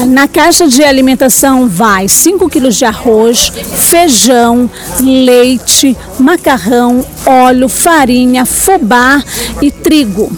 na 0.07 0.27
caixa 0.27 0.67
de 0.67 0.83
alimentação 0.83 1.67
vai 1.67 2.07
5 2.07 2.47
quilos 2.49 2.75
de 2.75 2.85
arroz, 2.85 3.49
feijão, 3.49 4.69
leite, 5.01 5.97
macarrão, 6.19 7.05
óleo, 7.25 7.67
farinha, 7.67 8.45
fubá 8.45 9.23
e 9.61 9.71
trigo. 9.71 10.31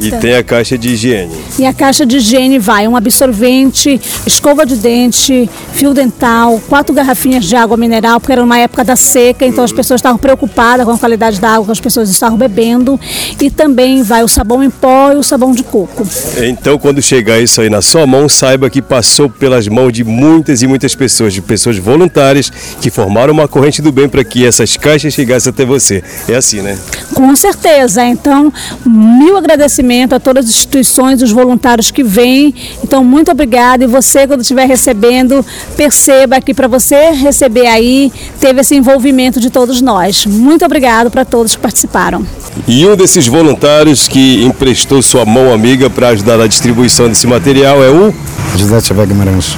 E 0.00 0.10
tem 0.12 0.34
a 0.34 0.44
caixa 0.44 0.76
de 0.76 0.90
higiene. 0.90 1.34
E 1.58 1.64
a 1.64 1.72
caixa 1.72 2.04
de 2.04 2.18
higiene 2.18 2.58
vai 2.58 2.86
um 2.86 2.94
absorvente, 2.94 4.00
escova 4.26 4.66
de 4.66 4.76
dente, 4.76 5.48
fio 5.72 5.94
dental, 5.94 6.60
quatro 6.68 6.94
garrafinhas 6.94 7.44
de 7.46 7.56
água 7.56 7.76
mineral, 7.76 8.20
porque 8.20 8.32
era 8.32 8.44
uma 8.44 8.58
época 8.58 8.84
da 8.84 8.96
seca, 8.96 9.46
então 9.46 9.64
as 9.64 9.72
pessoas 9.72 9.98
estavam 9.98 10.18
preocupadas 10.18 10.84
com 10.84 10.92
a 10.92 10.98
qualidade 10.98 11.40
da 11.40 11.50
água 11.50 11.66
que 11.66 11.72
as 11.72 11.80
pessoas 11.80 12.10
estavam 12.10 12.36
bebendo. 12.36 13.00
E 13.40 13.50
também 13.50 14.02
vai 14.02 14.22
o 14.22 14.28
sabão 14.28 14.62
em 14.62 14.70
pó 14.70 15.12
e 15.12 15.16
o 15.16 15.22
sabão 15.22 15.52
de 15.52 15.62
coco. 15.62 16.06
Então, 16.36 16.78
quando 16.78 17.02
chegar 17.02 17.40
isso 17.40 17.60
aí 17.60 17.70
na 17.70 17.82
sua 17.82 18.06
mão, 18.06 18.28
saiba 18.28 18.70
que 18.70 18.80
passou 18.80 19.28
pelas 19.28 19.66
mãos 19.66 19.92
de 19.92 20.04
muitas 20.04 20.62
e 20.62 20.66
muitas 20.66 20.94
pessoas, 20.94 21.32
de 21.32 21.40
pessoas 21.40 21.78
voluntárias 21.78 22.50
que 22.80 22.90
formaram 22.90 23.32
uma 23.32 23.48
corrente 23.48 23.82
do 23.82 23.90
bem 23.90 24.08
para 24.08 24.22
que 24.22 24.46
essas 24.46 24.76
caixas 24.76 25.14
chegassem 25.14 25.50
até 25.50 25.64
você. 25.64 26.02
É 26.28 26.34
assim, 26.34 26.60
né? 26.60 26.78
Com 27.14 27.34
certeza. 27.34 28.04
Então, 28.04 28.52
mil 28.84 29.36
agradecimentos 29.36 30.16
a 30.16 30.20
todas 30.20 30.44
as 30.44 30.50
instituições, 30.50 31.22
os 31.22 31.30
voluntários 31.30 31.90
que 31.90 32.02
vêm. 32.02 32.54
Então, 32.82 33.02
muito 33.02 33.30
obrigada. 33.30 33.84
E 33.84 33.86
você, 33.86 34.26
quando 34.26 34.42
estiver 34.42 34.66
recebendo, 34.66 35.44
perceba 35.76 36.40
que 36.40 36.54
para 36.54 36.68
você 36.68 37.10
receber 37.10 37.66
aí, 37.66 38.12
teve 38.40 38.60
esse 38.60 38.74
envolvimento 38.74 39.40
de 39.40 39.50
todos 39.50 39.80
nós. 39.80 40.26
Muito 40.26 40.64
obrigado 40.64 41.10
para 41.10 41.24
todos 41.24 41.56
que 41.56 41.62
participaram. 41.62 42.24
E 42.66 42.86
um 42.86 42.96
desses 42.96 43.26
voluntários 43.26 44.08
que 44.08 44.42
emprestou 44.44 45.02
sua 45.02 45.24
mão 45.24 45.52
amiga 45.52 45.88
para 45.88 46.17
ajudar 46.18 46.36
na 46.36 46.46
distribuição 46.48 47.08
desse 47.08 47.26
material 47.28 47.82
é 47.82 47.90
o 47.90 48.12
José 48.56 48.80
Xavier 48.80 49.06
Guimarães. 49.06 49.56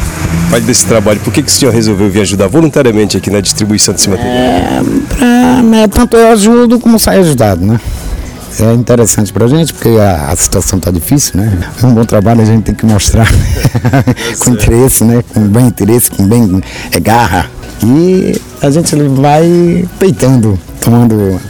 Parte 0.51 0.65
desse 0.65 0.85
trabalho, 0.85 1.19
por 1.21 1.33
que, 1.33 1.43
que 1.43 1.49
o 1.49 1.53
senhor 1.53 1.73
resolveu 1.73 2.11
vir 2.11 2.21
ajudar 2.21 2.49
voluntariamente 2.49 3.17
aqui 3.17 3.31
na 3.31 3.41
distribuição 3.41 3.95
desse 3.95 4.11
material? 4.11 4.35
É, 4.35 4.81
pra, 5.09 5.63
né, 5.63 5.89
tanto 5.89 6.17
eu 6.17 6.29
ajudo 6.29 6.79
como 6.79 6.99
saio 6.99 7.21
ajudado, 7.21 7.65
né? 7.65 7.81
É 8.59 8.75
interessante 8.75 9.33
para 9.33 9.47
a 9.47 9.49
gente, 9.49 9.73
porque 9.73 9.89
a, 9.89 10.27
a 10.31 10.37
situação 10.37 10.79
está 10.79 10.91
difícil, 10.91 11.41
né? 11.41 11.59
É 11.83 11.87
um 11.87 11.95
bom 11.95 12.05
trabalho 12.05 12.43
a 12.43 12.45
gente 12.45 12.65
tem 12.65 12.75
que 12.75 12.85
mostrar 12.85 13.27
com 14.39 14.51
interesse, 14.51 15.03
né? 15.03 15.25
Com 15.33 15.41
bem 15.41 15.67
interesse, 15.67 16.11
com 16.11 16.27
bem 16.27 16.61
é, 16.93 17.01
garra. 17.01 17.51
E 17.83 18.39
a 18.61 18.71
gente 18.71 18.95
vai 18.97 19.89
peitando, 19.99 20.59
tomando 20.81 21.41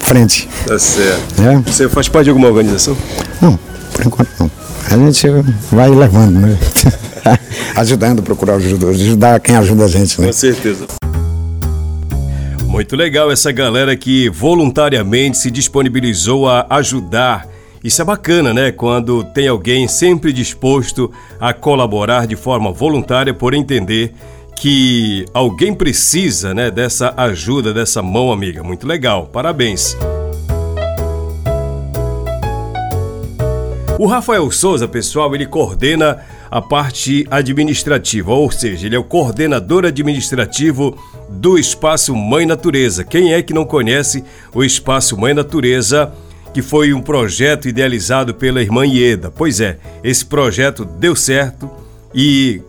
frente. 0.00 0.46
Tá 0.66 0.78
certo. 0.78 1.42
É? 1.42 1.56
Você 1.64 1.88
faz 1.88 2.08
parte 2.08 2.24
de 2.24 2.30
alguma 2.30 2.48
organização? 2.48 2.94
Não, 3.40 3.58
por 3.92 4.06
enquanto 4.06 4.30
não. 4.38 4.50
A 4.90 4.96
gente 4.96 5.26
vai 5.70 5.88
levando, 5.88 6.40
né? 6.40 6.58
Ajudando, 7.76 8.22
procurar 8.22 8.54
ajuda, 8.54 8.88
ajudar 8.88 9.40
quem 9.40 9.56
ajuda 9.56 9.84
a 9.84 9.88
gente, 9.88 10.20
né? 10.20 10.26
Com 10.26 10.32
certeza. 10.32 10.86
Muito 12.66 12.96
legal 12.96 13.30
essa 13.30 13.52
galera 13.52 13.94
que 13.96 14.28
voluntariamente 14.30 15.38
se 15.38 15.50
disponibilizou 15.50 16.48
a 16.48 16.66
ajudar. 16.70 17.46
Isso 17.84 18.00
é 18.00 18.04
bacana, 18.04 18.54
né? 18.54 18.72
Quando 18.72 19.22
tem 19.24 19.46
alguém 19.46 19.86
sempre 19.86 20.32
disposto 20.32 21.12
a 21.38 21.52
colaborar 21.52 22.26
de 22.26 22.34
forma 22.34 22.72
voluntária 22.72 23.34
por 23.34 23.54
entender 23.54 24.14
que 24.56 25.26
alguém 25.34 25.74
precisa, 25.74 26.54
né, 26.54 26.70
dessa 26.70 27.12
ajuda, 27.16 27.74
dessa 27.74 28.02
mão 28.02 28.32
amiga. 28.32 28.62
Muito 28.62 28.86
legal. 28.86 29.26
Parabéns. 29.26 29.96
O 33.98 34.06
Rafael 34.06 34.50
Souza, 34.50 34.88
pessoal, 34.88 35.34
ele 35.34 35.46
coordena 35.46 36.18
a 36.50 36.60
parte 36.60 37.26
administrativa, 37.30 38.32
ou 38.32 38.50
seja, 38.50 38.86
ele 38.86 38.96
é 38.96 38.98
o 38.98 39.04
coordenador 39.04 39.84
administrativo 39.84 40.96
do 41.28 41.58
Espaço 41.58 42.16
Mãe 42.16 42.46
Natureza. 42.46 43.04
Quem 43.04 43.34
é 43.34 43.42
que 43.42 43.52
não 43.52 43.64
conhece 43.64 44.24
o 44.52 44.64
Espaço 44.64 45.16
Mãe 45.16 45.34
Natureza? 45.34 46.12
Que 46.54 46.62
foi 46.62 46.92
um 46.92 47.00
projeto 47.00 47.68
idealizado 47.68 48.34
pela 48.34 48.62
irmã 48.62 48.86
Ieda. 48.86 49.30
Pois 49.30 49.60
é, 49.60 49.78
esse 50.02 50.24
projeto 50.24 50.84
deu 50.84 51.14
certo 51.14 51.70
e 52.14 52.60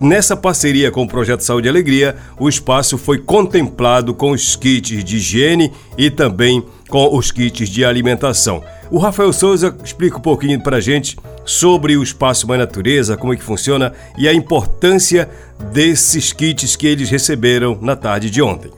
Nessa 0.00 0.34
parceria 0.34 0.90
com 0.90 1.02
o 1.02 1.06
Projeto 1.06 1.42
Saúde 1.42 1.68
e 1.68 1.70
Alegria, 1.70 2.16
o 2.38 2.48
espaço 2.48 2.96
foi 2.96 3.18
contemplado 3.18 4.14
com 4.14 4.30
os 4.30 4.56
kits 4.56 5.04
de 5.04 5.16
higiene 5.16 5.70
e 5.98 6.08
também 6.08 6.64
com 6.90 7.16
os 7.16 7.30
kits 7.30 7.68
de 7.68 7.84
alimentação. 7.84 8.62
O 8.90 8.98
Rafael 8.98 9.32
Souza 9.32 9.74
explica 9.82 10.18
um 10.18 10.20
pouquinho 10.20 10.60
para 10.60 10.78
a 10.78 10.80
gente 10.80 11.16
sobre 11.46 11.96
o 11.96 12.02
Espaço 12.02 12.46
Mãe 12.46 12.58
Natureza, 12.58 13.16
como 13.16 13.32
é 13.32 13.36
que 13.36 13.42
funciona 13.42 13.92
e 14.18 14.28
a 14.28 14.34
importância 14.34 15.28
desses 15.72 16.32
kits 16.32 16.76
que 16.76 16.86
eles 16.86 17.08
receberam 17.08 17.78
na 17.80 17.94
tarde 17.96 18.28
de 18.28 18.42
ontem. 18.42 18.70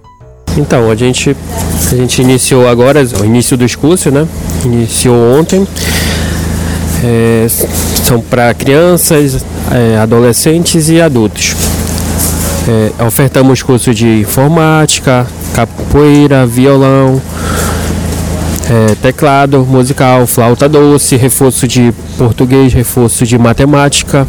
Então, 0.57 0.91
a 0.91 0.95
gente, 0.95 1.35
a 1.91 1.97
gente 1.97 2.21
iniciou 2.21 2.69
agora, 2.69 3.03
o 3.21 3.25
início 3.25 3.57
dos 3.57 3.75
cursos, 3.75 4.13
né? 4.13 4.29
Iniciou 4.65 5.17
ontem. 5.39 5.67
É, 7.03 7.47
são 7.49 8.21
para 8.21 8.53
crianças, 8.53 9.45
é, 9.73 9.97
adolescentes 9.97 10.91
e 10.91 11.01
adultos. 11.01 11.55
É, 12.69 13.05
ofertamos 13.05 13.63
cursos 13.63 13.97
de 13.97 14.21
informática, 14.21 15.27
capoeira, 15.55 16.47
violão, 16.47 17.21
é, 18.71 18.95
teclado 18.97 19.67
musical, 19.67 20.27
flauta 20.27 20.69
doce, 20.69 21.17
reforço 21.17 21.67
de 21.67 21.93
português, 22.17 22.73
reforço 22.73 23.27
de 23.27 23.37
matemática, 23.39 24.27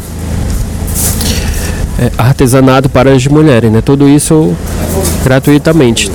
é, 1.98 2.10
artesanato 2.18 2.88
para 2.88 3.12
as 3.12 3.26
mulheres, 3.26 3.70
né? 3.70 3.80
Tudo 3.80 4.08
isso 4.08 4.54
gratuitamente. 5.22 6.10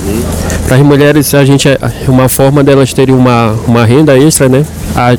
Para 0.66 0.76
as 0.76 0.82
mulheres, 0.82 1.34
a 1.34 1.44
gente 1.44 1.68
é 1.68 1.78
uma 2.06 2.28
forma 2.28 2.62
delas 2.62 2.92
terem 2.92 3.14
uma, 3.14 3.56
uma 3.66 3.84
renda 3.84 4.16
extra, 4.16 4.48
né? 4.48 4.64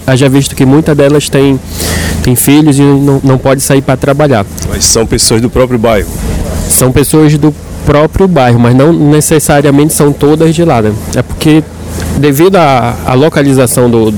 Haja 0.06 0.30
visto 0.30 0.56
que 0.56 0.66
muitas 0.66 0.96
delas 0.96 1.28
têm, 1.28 1.60
têm 2.24 2.36
filhos 2.36 2.80
e 2.80 2.84
não, 2.84 3.20
não 3.24 3.38
pode 3.38 3.62
sair 3.62 3.82
para 3.82 3.98
trabalhar. 3.98 4.46
Mas 4.70 4.86
são 4.86 5.06
pessoas 5.06 5.42
do 5.42 5.50
próprio 5.50 5.78
bairro? 5.78 6.08
São 6.70 6.92
pessoas 6.92 7.38
do 7.38 7.54
próprio 7.86 8.28
bairro, 8.28 8.60
mas 8.60 8.76
não 8.76 8.94
necessariamente 8.94 9.94
são 9.94 10.14
todas 10.14 10.56
de 10.56 10.64
lá, 10.64 10.82
né? 10.82 10.94
É 11.16 11.22
porque 11.22 11.64
devido 12.20 12.56
à 12.58 13.14
localização 13.14 13.90
do, 13.90 14.12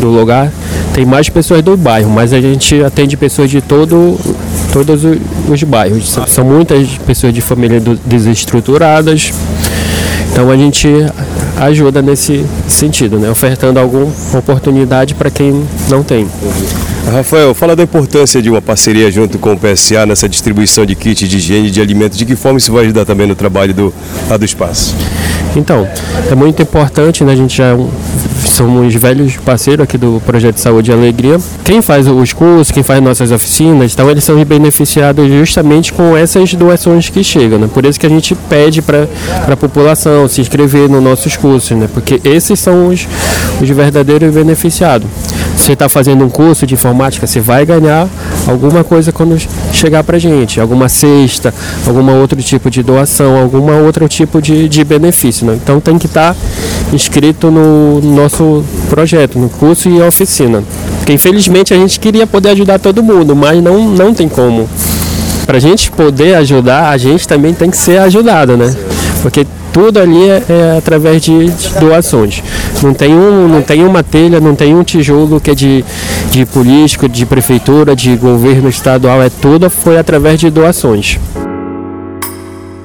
do 0.00 0.08
lugar, 0.08 0.52
tem 0.94 1.04
mais 1.04 1.28
pessoas 1.28 1.62
do 1.62 1.76
bairro, 1.76 2.10
mas 2.10 2.32
a 2.32 2.40
gente 2.40 2.82
atende 2.82 3.16
pessoas 3.16 3.50
de 3.50 3.60
todo, 3.60 4.18
todos 4.72 5.02
os 5.48 5.62
bairros. 5.62 6.08
São, 6.08 6.26
são 6.26 6.44
muitas 6.44 6.88
pessoas 7.06 7.32
de 7.32 7.40
famílias 7.40 7.82
desestruturadas. 8.04 9.32
Então 10.32 10.50
a 10.50 10.56
gente 10.56 10.88
ajuda 11.56 12.00
nesse 12.00 12.46
sentido, 12.68 13.18
né? 13.18 13.28
ofertando 13.30 13.78
alguma 13.78 14.10
oportunidade 14.32 15.14
para 15.14 15.30
quem 15.30 15.64
não 15.88 16.02
tem. 16.02 16.26
Rafael, 17.12 17.54
fala 17.54 17.74
da 17.74 17.82
importância 17.82 18.40
de 18.40 18.48
uma 18.48 18.62
parceria 18.62 19.10
junto 19.10 19.38
com 19.38 19.52
o 19.52 19.58
PSA 19.58 20.06
nessa 20.06 20.28
distribuição 20.28 20.86
de 20.86 20.94
kits 20.94 21.28
de 21.28 21.36
higiene 21.36 21.70
de 21.70 21.80
alimentos. 21.80 22.16
De 22.16 22.24
que 22.24 22.36
forma 22.36 22.58
isso 22.58 22.72
vai 22.72 22.84
ajudar 22.84 23.04
também 23.04 23.26
no 23.26 23.34
trabalho 23.34 23.74
do, 23.74 23.94
lá 24.28 24.36
do 24.36 24.44
espaço? 24.44 24.94
Então, 25.56 25.86
é 26.30 26.34
muito 26.34 26.62
importante, 26.62 27.24
né? 27.24 27.32
a 27.32 27.36
gente 27.36 27.56
já 27.56 27.76
somos 28.46 28.94
velhos 28.94 29.36
parceiros 29.36 29.84
aqui 29.84 29.98
do 29.98 30.20
Projeto 30.24 30.54
de 30.54 30.60
Saúde 30.60 30.90
e 30.90 30.94
Alegria. 30.94 31.38
Quem 31.64 31.80
faz 31.80 32.06
os 32.06 32.32
cursos, 32.32 32.70
quem 32.70 32.82
faz 32.82 33.02
nossas 33.02 33.30
oficinas, 33.30 33.92
então 33.92 34.10
eles 34.10 34.24
são 34.24 34.42
beneficiados 34.44 35.28
justamente 35.28 35.92
com 35.92 36.16
essas 36.16 36.54
doações 36.54 37.08
que 37.08 37.22
chegam, 37.22 37.58
né? 37.58 37.68
Por 37.72 37.84
isso 37.84 37.98
que 37.98 38.06
a 38.06 38.08
gente 38.08 38.34
pede 38.34 38.82
para 38.82 39.06
a 39.50 39.56
população 39.56 40.28
se 40.28 40.40
inscrever 40.40 40.88
nos 40.88 41.02
nossos 41.02 41.36
cursos, 41.36 41.76
né? 41.76 41.88
Porque 41.92 42.20
esses 42.24 42.58
são 42.58 42.88
os, 42.88 43.06
os 43.60 43.68
verdadeiros 43.68 44.32
beneficiados. 44.34 45.08
Você 45.56 45.72
está 45.72 45.88
fazendo 45.88 46.24
um 46.24 46.30
curso 46.30 46.66
de 46.66 46.74
informática, 46.74 47.26
você 47.26 47.40
vai 47.40 47.66
ganhar 47.66 48.08
alguma 48.48 48.84
coisa 48.84 49.12
quando 49.12 49.36
chegar 49.72 50.04
para 50.04 50.18
gente, 50.18 50.60
alguma 50.60 50.88
cesta, 50.88 51.52
algum 51.86 52.10
outro 52.20 52.40
tipo 52.42 52.70
de 52.70 52.82
doação, 52.82 53.36
algum 53.36 53.70
outro 53.84 54.08
tipo 54.08 54.40
de, 54.40 54.68
de 54.68 54.84
benefício. 54.84 55.46
Né? 55.46 55.58
Então 55.62 55.80
tem 55.80 55.98
que 55.98 56.06
estar 56.06 56.34
tá 56.34 56.40
inscrito 56.92 57.50
no 57.50 58.00
nosso 58.00 58.64
projeto, 58.88 59.38
no 59.38 59.48
curso 59.48 59.88
e 59.88 60.00
oficina. 60.00 60.62
Porque 60.98 61.12
infelizmente 61.12 61.72
a 61.74 61.76
gente 61.76 61.98
queria 61.98 62.26
poder 62.26 62.50
ajudar 62.50 62.78
todo 62.78 63.02
mundo, 63.02 63.34
mas 63.34 63.62
não, 63.62 63.88
não 63.88 64.14
tem 64.14 64.28
como. 64.28 64.68
Para 65.46 65.56
a 65.56 65.60
gente 65.60 65.90
poder 65.90 66.34
ajudar, 66.36 66.90
a 66.90 66.96
gente 66.96 67.26
também 67.26 67.52
tem 67.52 67.70
que 67.70 67.76
ser 67.76 67.98
ajudado, 67.98 68.56
né? 68.56 68.74
Porque 69.22 69.46
tudo 69.72 69.98
ali 69.98 70.28
é, 70.28 70.42
é 70.48 70.78
através 70.78 71.22
de, 71.22 71.50
de, 71.50 71.68
doações. 71.78 72.42
Não 72.82 72.94
tem, 72.94 73.14
um, 73.14 73.46
não 73.46 73.60
tem 73.60 73.84
uma 73.84 74.02
telha, 74.02 74.40
não 74.40 74.54
tem 74.54 74.74
um 74.74 74.82
tijolo 74.82 75.38
que 75.38 75.50
é 75.50 75.54
de, 75.54 75.84
de 76.30 76.46
político, 76.46 77.08
de 77.08 77.26
prefeitura, 77.26 77.94
de 77.94 78.16
governo 78.16 78.70
estadual, 78.70 79.22
é 79.22 79.28
tudo 79.28 79.68
foi 79.68 79.98
através 79.98 80.40
de 80.40 80.48
doações. 80.48 81.18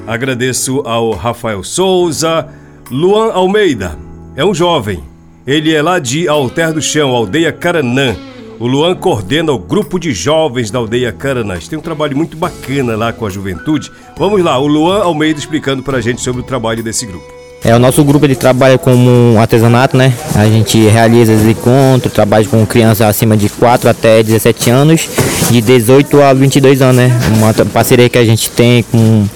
Agradeço 0.06 0.82
ao 0.84 1.12
Rafael 1.12 1.64
Souza, 1.64 2.46
Luan 2.90 3.32
Almeida. 3.32 3.98
É 4.36 4.44
um 4.44 4.54
jovem. 4.54 5.02
Ele 5.46 5.74
é 5.74 5.80
lá 5.80 5.98
de 5.98 6.28
Alter 6.28 6.74
do 6.74 6.82
Chão, 6.82 7.10
aldeia 7.10 7.50
Caranã. 7.50 8.14
O 8.58 8.66
Luan 8.66 8.94
coordena 8.94 9.52
o 9.52 9.58
grupo 9.58 9.98
de 9.98 10.12
jovens 10.12 10.70
da 10.70 10.78
aldeia 10.78 11.10
Caranãs. 11.10 11.68
Tem 11.68 11.78
um 11.78 11.82
trabalho 11.82 12.16
muito 12.16 12.36
bacana 12.36 12.96
lá 12.96 13.12
com 13.12 13.26
a 13.26 13.30
juventude. 13.30 13.90
Vamos 14.16 14.42
lá, 14.42 14.58
o 14.58 14.66
Luan 14.66 15.02
Almeida 15.02 15.38
explicando 15.38 15.82
para 15.82 15.98
a 15.98 16.00
gente 16.00 16.20
sobre 16.20 16.42
o 16.42 16.44
trabalho 16.44 16.82
desse 16.82 17.06
grupo. 17.06 17.45
É, 17.64 17.74
o 17.74 17.78
nosso 17.78 18.04
grupo 18.04 18.28
de 18.28 18.36
trabalho 18.36 18.78
como 18.78 19.36
artesanato, 19.38 19.96
né? 19.96 20.12
A 20.34 20.46
gente 20.46 20.78
realiza 20.86 21.32
os 21.32 21.42
encontros, 21.42 22.12
trabalha 22.12 22.44
com 22.46 22.64
crianças 22.64 23.06
acima 23.06 23.36
de 23.36 23.48
4 23.48 23.90
até 23.90 24.22
17 24.22 24.70
anos, 24.70 25.08
de 25.50 25.60
18 25.60 26.22
a 26.22 26.32
22 26.32 26.80
anos, 26.80 26.96
né? 26.96 27.20
Uma 27.36 27.52
parceria 27.66 28.08
que 28.08 28.18
a 28.18 28.24
gente 28.24 28.50
tem 28.50 28.84
com, 28.84 29.26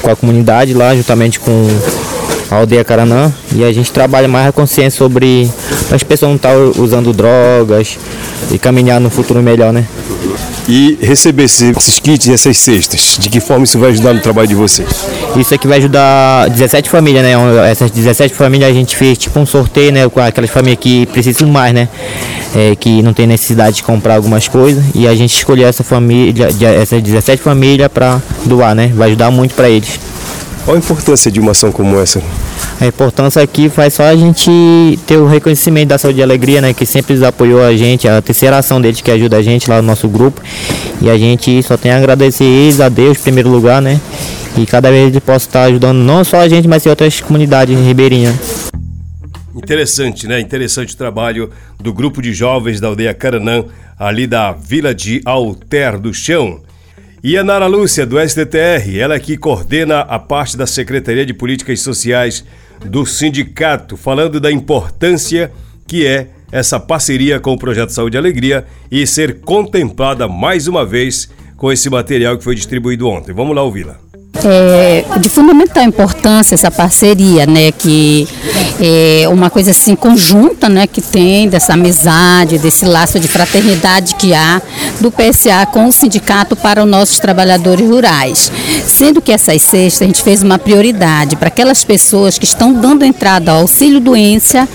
com 0.00 0.10
a 0.10 0.14
comunidade 0.14 0.74
lá, 0.74 0.94
juntamente 0.94 1.40
com 1.40 1.68
a 2.54 2.58
aldeia 2.58 2.84
Caranã 2.84 3.32
e 3.54 3.64
a 3.64 3.72
gente 3.72 3.90
trabalha 3.90 4.28
mais 4.28 4.48
a 4.48 4.52
consciência 4.52 4.98
sobre 4.98 5.50
as 5.90 6.02
pessoas 6.02 6.30
não 6.30 6.36
estar 6.36 6.54
usando 6.78 7.12
drogas 7.12 7.98
e 8.50 8.58
caminhar 8.58 9.00
no 9.00 9.08
futuro 9.08 9.42
melhor, 9.42 9.72
né? 9.72 9.86
E 10.68 10.98
receber 11.02 11.44
esses 11.44 11.98
kits 11.98 12.26
e 12.26 12.32
essas 12.32 12.56
cestas, 12.56 13.16
de 13.18 13.28
que 13.28 13.40
forma 13.40 13.64
isso 13.64 13.78
vai 13.78 13.90
ajudar 13.90 14.14
no 14.14 14.20
trabalho 14.20 14.46
de 14.46 14.54
vocês? 14.54 15.06
Isso 15.36 15.52
aqui 15.54 15.66
vai 15.66 15.78
ajudar 15.78 16.48
17 16.50 16.88
famílias, 16.88 17.24
né? 17.24 17.32
Essas 17.70 17.90
17 17.90 18.32
famílias 18.32 18.70
a 18.70 18.72
gente 18.72 18.96
fez 18.96 19.18
tipo 19.18 19.38
um 19.40 19.46
sorteio, 19.46 19.92
né? 19.92 20.08
Com 20.08 20.20
aquelas 20.20 20.50
famílias 20.50 20.78
que 20.78 21.06
precisam 21.06 21.48
mais, 21.48 21.74
né? 21.74 21.88
É, 22.54 22.76
que 22.76 23.02
não 23.02 23.12
tem 23.12 23.26
necessidade 23.26 23.76
de 23.76 23.82
comprar 23.82 24.16
algumas 24.16 24.46
coisas 24.46 24.84
e 24.94 25.08
a 25.08 25.14
gente 25.14 25.34
escolheu 25.34 25.66
essa 25.66 25.82
família, 25.82 26.48
essas 26.80 27.02
17 27.02 27.42
famílias 27.42 27.90
para 27.90 28.20
doar, 28.44 28.74
né? 28.74 28.92
Vai 28.94 29.08
ajudar 29.08 29.30
muito 29.30 29.54
para 29.54 29.68
eles. 29.68 29.98
Qual 30.64 30.76
a 30.76 30.78
importância 30.78 31.30
de 31.30 31.40
uma 31.40 31.50
ação 31.50 31.72
como 31.72 31.98
essa? 31.98 32.22
A 32.80 32.86
importância 32.86 33.42
aqui 33.42 33.68
faz 33.68 33.94
só 33.94 34.04
a 34.04 34.14
gente 34.14 34.48
ter 35.06 35.16
o 35.16 35.26
reconhecimento 35.26 35.88
da 35.88 35.98
Saúde 35.98 36.20
e 36.20 36.22
Alegria, 36.22 36.60
né? 36.60 36.72
Que 36.72 36.86
sempre 36.86 37.24
apoiou 37.24 37.60
a 37.60 37.76
gente, 37.76 38.06
a 38.06 38.22
terceira 38.22 38.58
ação 38.58 38.80
deles 38.80 39.00
que 39.00 39.10
ajuda 39.10 39.38
a 39.38 39.42
gente 39.42 39.68
lá 39.68 39.82
no 39.82 39.88
nosso 39.88 40.08
grupo. 40.08 40.40
E 41.00 41.10
a 41.10 41.18
gente 41.18 41.60
só 41.64 41.76
tem 41.76 41.90
a 41.90 41.96
agradecer 41.96 42.44
eles, 42.44 42.80
a 42.80 42.88
Deus 42.88 43.18
em 43.18 43.22
primeiro 43.22 43.48
lugar, 43.48 43.82
né? 43.82 44.00
E 44.56 44.64
cada 44.64 44.88
vez 44.88 45.08
eles 45.08 45.18
possam 45.18 45.48
estar 45.48 45.64
ajudando 45.64 45.98
não 45.98 46.22
só 46.22 46.38
a 46.38 46.48
gente, 46.48 46.68
mas 46.68 46.86
outras 46.86 47.20
comunidades 47.20 47.76
ribeirinhas. 47.76 48.70
Interessante, 49.56 50.28
né? 50.28 50.40
Interessante 50.40 50.94
o 50.94 50.96
trabalho 50.96 51.50
do 51.80 51.92
grupo 51.92 52.22
de 52.22 52.32
jovens 52.32 52.80
da 52.80 52.86
aldeia 52.86 53.12
Caranã, 53.12 53.64
ali 53.98 54.28
da 54.28 54.52
vila 54.52 54.94
de 54.94 55.20
Alter 55.24 55.98
do 55.98 56.14
Chão. 56.14 56.60
E 57.24 57.38
a 57.38 57.44
Nara 57.44 57.68
Lúcia, 57.68 58.04
do 58.04 58.18
STTR, 58.18 58.98
ela 58.98 59.16
que 59.20 59.36
coordena 59.36 60.00
a 60.00 60.18
parte 60.18 60.56
da 60.56 60.66
Secretaria 60.66 61.24
de 61.24 61.32
Políticas 61.32 61.80
Sociais 61.80 62.44
do 62.84 63.06
sindicato, 63.06 63.96
falando 63.96 64.40
da 64.40 64.50
importância 64.50 65.52
que 65.86 66.04
é 66.04 66.30
essa 66.50 66.80
parceria 66.80 67.38
com 67.38 67.52
o 67.52 67.58
Projeto 67.58 67.90
Saúde 67.90 68.16
e 68.16 68.18
Alegria 68.18 68.66
e 68.90 69.06
ser 69.06 69.38
contemplada 69.40 70.26
mais 70.26 70.66
uma 70.66 70.84
vez 70.84 71.30
com 71.56 71.70
esse 71.70 71.88
material 71.88 72.36
que 72.36 72.42
foi 72.42 72.56
distribuído 72.56 73.06
ontem. 73.06 73.32
Vamos 73.32 73.54
lá 73.54 73.62
ouvi-la 73.62 74.01
é 74.44 75.04
de 75.18 75.28
fundamental 75.28 75.84
importância 75.84 76.54
essa 76.54 76.70
parceria, 76.70 77.46
né? 77.46 77.70
Que 77.72 78.26
é 78.80 79.28
uma 79.28 79.50
coisa 79.50 79.70
assim 79.70 79.94
conjunta, 79.94 80.68
né? 80.68 80.86
Que 80.86 81.00
tem 81.00 81.48
dessa 81.48 81.74
amizade, 81.74 82.58
desse 82.58 82.84
laço 82.84 83.20
de 83.20 83.28
fraternidade 83.28 84.14
que 84.14 84.34
há 84.34 84.60
do 85.00 85.10
PSA 85.10 85.66
com 85.66 85.86
o 85.86 85.92
sindicato 85.92 86.56
para 86.56 86.82
os 86.82 86.88
nossos 86.88 87.18
trabalhadores 87.18 87.86
rurais. 87.86 88.50
Sendo 88.86 89.20
que 89.20 89.32
essas 89.32 89.62
cestas 89.62 90.02
a 90.02 90.04
gente 90.06 90.22
fez 90.22 90.42
uma 90.42 90.58
prioridade 90.58 91.36
para 91.36 91.48
aquelas 91.48 91.84
pessoas 91.84 92.38
que 92.38 92.44
estão 92.44 92.72
dando 92.72 93.04
entrada 93.04 93.52
ao 93.52 93.60
auxílio 93.60 94.00
doença, 94.00 94.68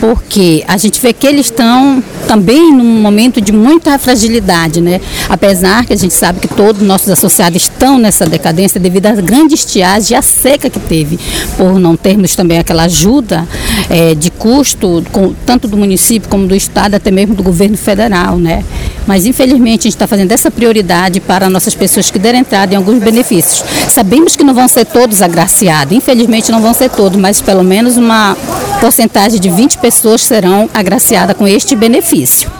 porque 0.00 0.64
a 0.66 0.76
gente 0.76 1.00
vê 1.00 1.12
que 1.12 1.26
eles 1.26 1.46
estão 1.46 2.02
também 2.26 2.72
num 2.72 3.00
momento 3.00 3.40
de 3.40 3.52
muita 3.52 3.98
fragilidade, 3.98 4.80
né? 4.80 5.00
Apesar 5.28 5.84
que 5.84 5.92
a 5.92 5.96
gente 5.96 6.14
sabe 6.14 6.40
que 6.40 6.48
todos 6.48 6.82
os 6.82 6.88
nossos 6.88 7.08
associados 7.08 7.62
estão 7.62 7.98
nessa 7.98 8.26
decadência 8.26 8.80
devido 8.80 9.04
da 9.04 9.12
grande 9.12 9.54
estiagem 9.54 10.14
e 10.14 10.18
a 10.18 10.22
seca 10.22 10.70
que 10.70 10.80
teve, 10.80 11.18
por 11.56 11.78
não 11.78 11.96
termos 11.96 12.34
também 12.34 12.58
aquela 12.58 12.84
ajuda 12.84 13.46
é, 13.90 14.14
de 14.14 14.30
custo, 14.30 15.04
com, 15.12 15.34
tanto 15.46 15.68
do 15.68 15.76
município 15.76 16.28
como 16.28 16.46
do 16.46 16.54
estado, 16.54 16.94
até 16.94 17.10
mesmo 17.10 17.34
do 17.34 17.42
governo 17.42 17.76
federal, 17.76 18.38
né? 18.38 18.64
Mas 19.06 19.26
infelizmente 19.26 19.80
a 19.80 19.82
gente 19.84 19.88
está 19.88 20.06
fazendo 20.06 20.32
essa 20.32 20.50
prioridade 20.50 21.20
para 21.20 21.50
nossas 21.50 21.74
pessoas 21.74 22.10
que 22.10 22.18
deram 22.18 22.38
entrada 22.38 22.74
em 22.74 22.76
alguns 22.76 23.02
benefícios. 23.02 23.64
Sabemos 23.88 24.34
que 24.36 24.44
não 24.44 24.54
vão 24.54 24.66
ser 24.68 24.86
todos 24.86 25.20
agraciados, 25.20 25.96
infelizmente 25.96 26.50
não 26.50 26.60
vão 26.60 26.72
ser 26.72 26.90
todos, 26.90 27.18
mas 27.18 27.40
pelo 27.40 27.62
menos 27.62 27.96
uma 27.96 28.36
porcentagem 28.80 29.40
de 29.40 29.50
20 29.50 29.78
pessoas 29.78 30.22
serão 30.22 30.68
agraciadas 30.72 31.36
com 31.36 31.46
este 31.46 31.76
benefício. 31.76 32.50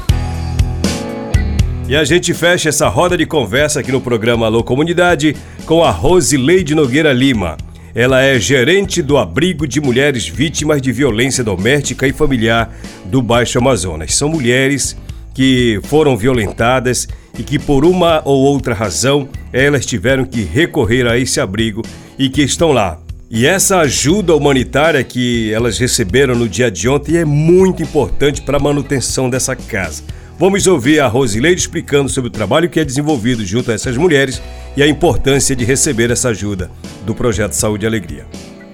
E 1.86 1.94
a 1.94 2.02
gente 2.02 2.32
fecha 2.32 2.70
essa 2.70 2.88
roda 2.88 3.16
de 3.16 3.26
conversa 3.26 3.80
aqui 3.80 3.92
no 3.92 4.00
programa 4.00 4.46
Alô 4.46 4.64
Comunidade 4.64 5.36
com 5.66 5.84
a 5.84 5.90
Rosileide 5.90 6.74
Nogueira 6.74 7.12
Lima. 7.12 7.58
Ela 7.94 8.22
é 8.22 8.38
gerente 8.40 9.02
do 9.02 9.18
abrigo 9.18 9.68
de 9.68 9.80
mulheres 9.80 10.26
vítimas 10.26 10.80
de 10.80 10.90
violência 10.90 11.44
doméstica 11.44 12.06
e 12.08 12.12
familiar 12.12 12.74
do 13.04 13.20
Baixo 13.20 13.58
Amazonas. 13.58 14.14
São 14.14 14.30
mulheres 14.30 14.96
que 15.34 15.80
foram 15.84 16.16
violentadas 16.16 17.08
e 17.38 17.42
que 17.42 17.58
por 17.58 17.84
uma 17.84 18.22
ou 18.24 18.42
outra 18.44 18.72
razão 18.72 19.28
elas 19.52 19.84
tiveram 19.84 20.24
que 20.24 20.42
recorrer 20.42 21.06
a 21.06 21.18
esse 21.18 21.40
abrigo 21.40 21.82
e 22.18 22.28
que 22.28 22.42
estão 22.42 22.72
lá. 22.72 23.00
E 23.30 23.46
essa 23.46 23.78
ajuda 23.78 24.36
humanitária 24.36 25.02
que 25.02 25.52
elas 25.52 25.76
receberam 25.76 26.36
no 26.36 26.48
dia 26.48 26.70
de 26.70 26.88
ontem 26.88 27.16
é 27.16 27.24
muito 27.24 27.82
importante 27.82 28.40
para 28.40 28.58
a 28.58 28.62
manutenção 28.62 29.28
dessa 29.28 29.56
casa. 29.56 30.04
Vamos 30.38 30.66
ouvir 30.66 31.00
a 31.00 31.06
Rosileide 31.08 31.60
explicando 31.60 32.08
sobre 32.08 32.28
o 32.28 32.32
trabalho 32.32 32.68
que 32.68 32.78
é 32.78 32.84
desenvolvido 32.84 33.44
junto 33.44 33.70
a 33.70 33.74
essas 33.74 33.96
mulheres 33.96 34.40
e 34.76 34.82
a 34.82 34.86
importância 34.86 35.54
de 35.54 35.64
receber 35.64 36.10
essa 36.10 36.28
ajuda 36.28 36.70
do 37.04 37.14
Projeto 37.14 37.52
Saúde 37.52 37.84
e 37.84 37.88
Alegria. 37.88 38.26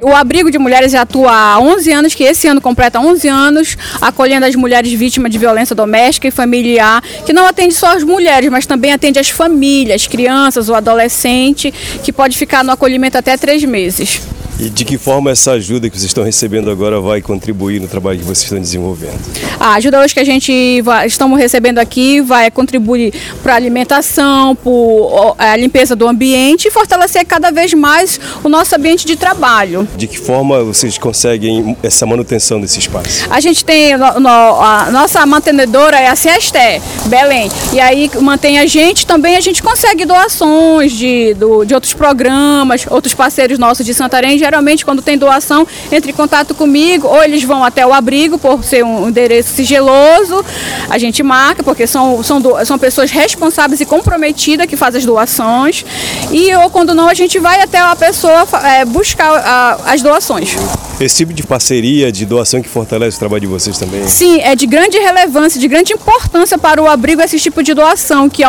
O 0.02 0.14
abrigo 0.14 0.50
de 0.50 0.58
mulheres 0.58 0.94
atua 0.94 1.30
há 1.30 1.60
11 1.60 1.92
anos, 1.92 2.14
que 2.14 2.24
esse 2.24 2.48
ano 2.48 2.60
completa 2.60 2.98
11 2.98 3.28
anos, 3.28 3.76
acolhendo 4.00 4.46
as 4.46 4.54
mulheres 4.54 4.90
vítimas 4.92 5.30
de 5.30 5.38
violência 5.38 5.76
doméstica 5.76 6.26
e 6.26 6.30
familiar, 6.30 7.02
que 7.26 7.34
não 7.34 7.44
atende 7.44 7.74
só 7.74 7.94
as 7.94 8.02
mulheres, 8.02 8.48
mas 8.50 8.64
também 8.64 8.92
atende 8.92 9.18
as 9.18 9.28
famílias, 9.28 10.06
crianças 10.06 10.70
ou 10.70 10.74
adolescente, 10.74 11.72
que 12.02 12.12
pode 12.12 12.38
ficar 12.38 12.64
no 12.64 12.72
acolhimento 12.72 13.18
até 13.18 13.36
três 13.36 13.62
meses. 13.62 14.22
E 14.60 14.68
de 14.68 14.84
que 14.84 14.98
forma 14.98 15.30
essa 15.30 15.52
ajuda 15.52 15.88
que 15.88 15.96
vocês 15.96 16.10
estão 16.10 16.22
recebendo 16.22 16.70
agora 16.70 17.00
vai 17.00 17.22
contribuir 17.22 17.80
no 17.80 17.88
trabalho 17.88 18.18
que 18.18 18.24
vocês 18.24 18.42
estão 18.42 18.60
desenvolvendo? 18.60 19.18
A 19.58 19.76
ajuda 19.76 19.98
hoje 20.00 20.12
que 20.12 20.20
a 20.20 20.24
gente 20.24 20.82
vai, 20.82 21.06
estamos 21.06 21.38
recebendo 21.38 21.78
aqui 21.78 22.20
vai 22.20 22.50
contribuir 22.50 23.14
para 23.42 23.54
a 23.54 23.56
alimentação, 23.56 24.54
para 24.54 25.52
a 25.52 25.56
limpeza 25.56 25.96
do 25.96 26.06
ambiente 26.06 26.68
e 26.68 26.70
fortalecer 26.70 27.24
cada 27.24 27.50
vez 27.50 27.72
mais 27.72 28.20
o 28.44 28.50
nosso 28.50 28.76
ambiente 28.76 29.06
de 29.06 29.16
trabalho. 29.16 29.88
De 29.96 30.06
que 30.06 30.18
forma 30.18 30.62
vocês 30.62 30.98
conseguem 30.98 31.74
essa 31.82 32.04
manutenção 32.04 32.60
desse 32.60 32.80
espaço? 32.80 33.26
A 33.30 33.40
gente 33.40 33.64
tem, 33.64 33.96
no, 33.96 34.20
no, 34.20 34.28
a 34.28 34.90
nossa 34.92 35.24
mantenedora 35.24 35.98
é 35.98 36.08
a 36.08 36.16
Ciesté, 36.16 36.82
Belém, 37.06 37.50
e 37.72 37.80
aí 37.80 38.10
mantém 38.20 38.58
a 38.58 38.66
gente, 38.66 39.06
também 39.06 39.36
a 39.36 39.40
gente 39.40 39.62
consegue 39.62 40.04
doações 40.04 40.92
de, 40.92 41.32
do, 41.32 41.64
de 41.64 41.72
outros 41.72 41.94
programas, 41.94 42.84
outros 42.90 43.14
parceiros 43.14 43.58
nossos 43.58 43.86
de 43.86 43.94
Santarém 43.94 44.36
geralmente 44.50 44.84
quando 44.84 45.00
tem 45.00 45.16
doação, 45.16 45.66
entre 45.92 46.10
em 46.10 46.14
contato 46.14 46.54
comigo, 46.54 47.06
ou 47.06 47.22
eles 47.22 47.44
vão 47.44 47.62
até 47.64 47.86
o 47.86 47.92
abrigo 47.92 48.36
por 48.36 48.64
ser 48.64 48.84
um 48.84 49.08
endereço 49.08 49.50
sigiloso, 49.54 50.44
a 50.88 50.98
gente 50.98 51.22
marca, 51.22 51.62
porque 51.62 51.86
são, 51.86 52.22
são, 52.22 52.42
são 52.64 52.78
pessoas 52.78 53.12
responsáveis 53.12 53.80
e 53.80 53.86
comprometidas 53.86 54.66
que 54.66 54.76
fazem 54.76 54.98
as 54.98 55.04
doações, 55.04 55.84
e 56.32 56.52
ou 56.56 56.68
quando 56.68 56.94
não, 56.94 57.08
a 57.08 57.14
gente 57.14 57.38
vai 57.38 57.62
até 57.62 57.78
a 57.78 57.94
pessoa 57.94 58.46
é, 58.64 58.84
buscar 58.84 59.30
a, 59.36 59.78
as 59.86 60.02
doações. 60.02 60.56
Esse 61.00 61.16
tipo 61.16 61.32
de 61.32 61.42
parceria, 61.42 62.12
de 62.12 62.26
doação 62.26 62.60
que 62.60 62.68
fortalece 62.68 63.16
o 63.16 63.20
trabalho 63.20 63.40
de 63.40 63.46
vocês 63.46 63.78
também? 63.78 64.06
Sim, 64.06 64.42
é 64.42 64.54
de 64.54 64.66
grande 64.66 64.98
relevância, 64.98 65.58
de 65.58 65.66
grande 65.66 65.94
importância 65.94 66.58
para 66.58 66.82
o 66.82 66.86
abrigo 66.86 67.22
esse 67.22 67.38
tipo 67.38 67.62
de 67.62 67.72
doação, 67.72 68.28
que, 68.28 68.44
é 68.44 68.48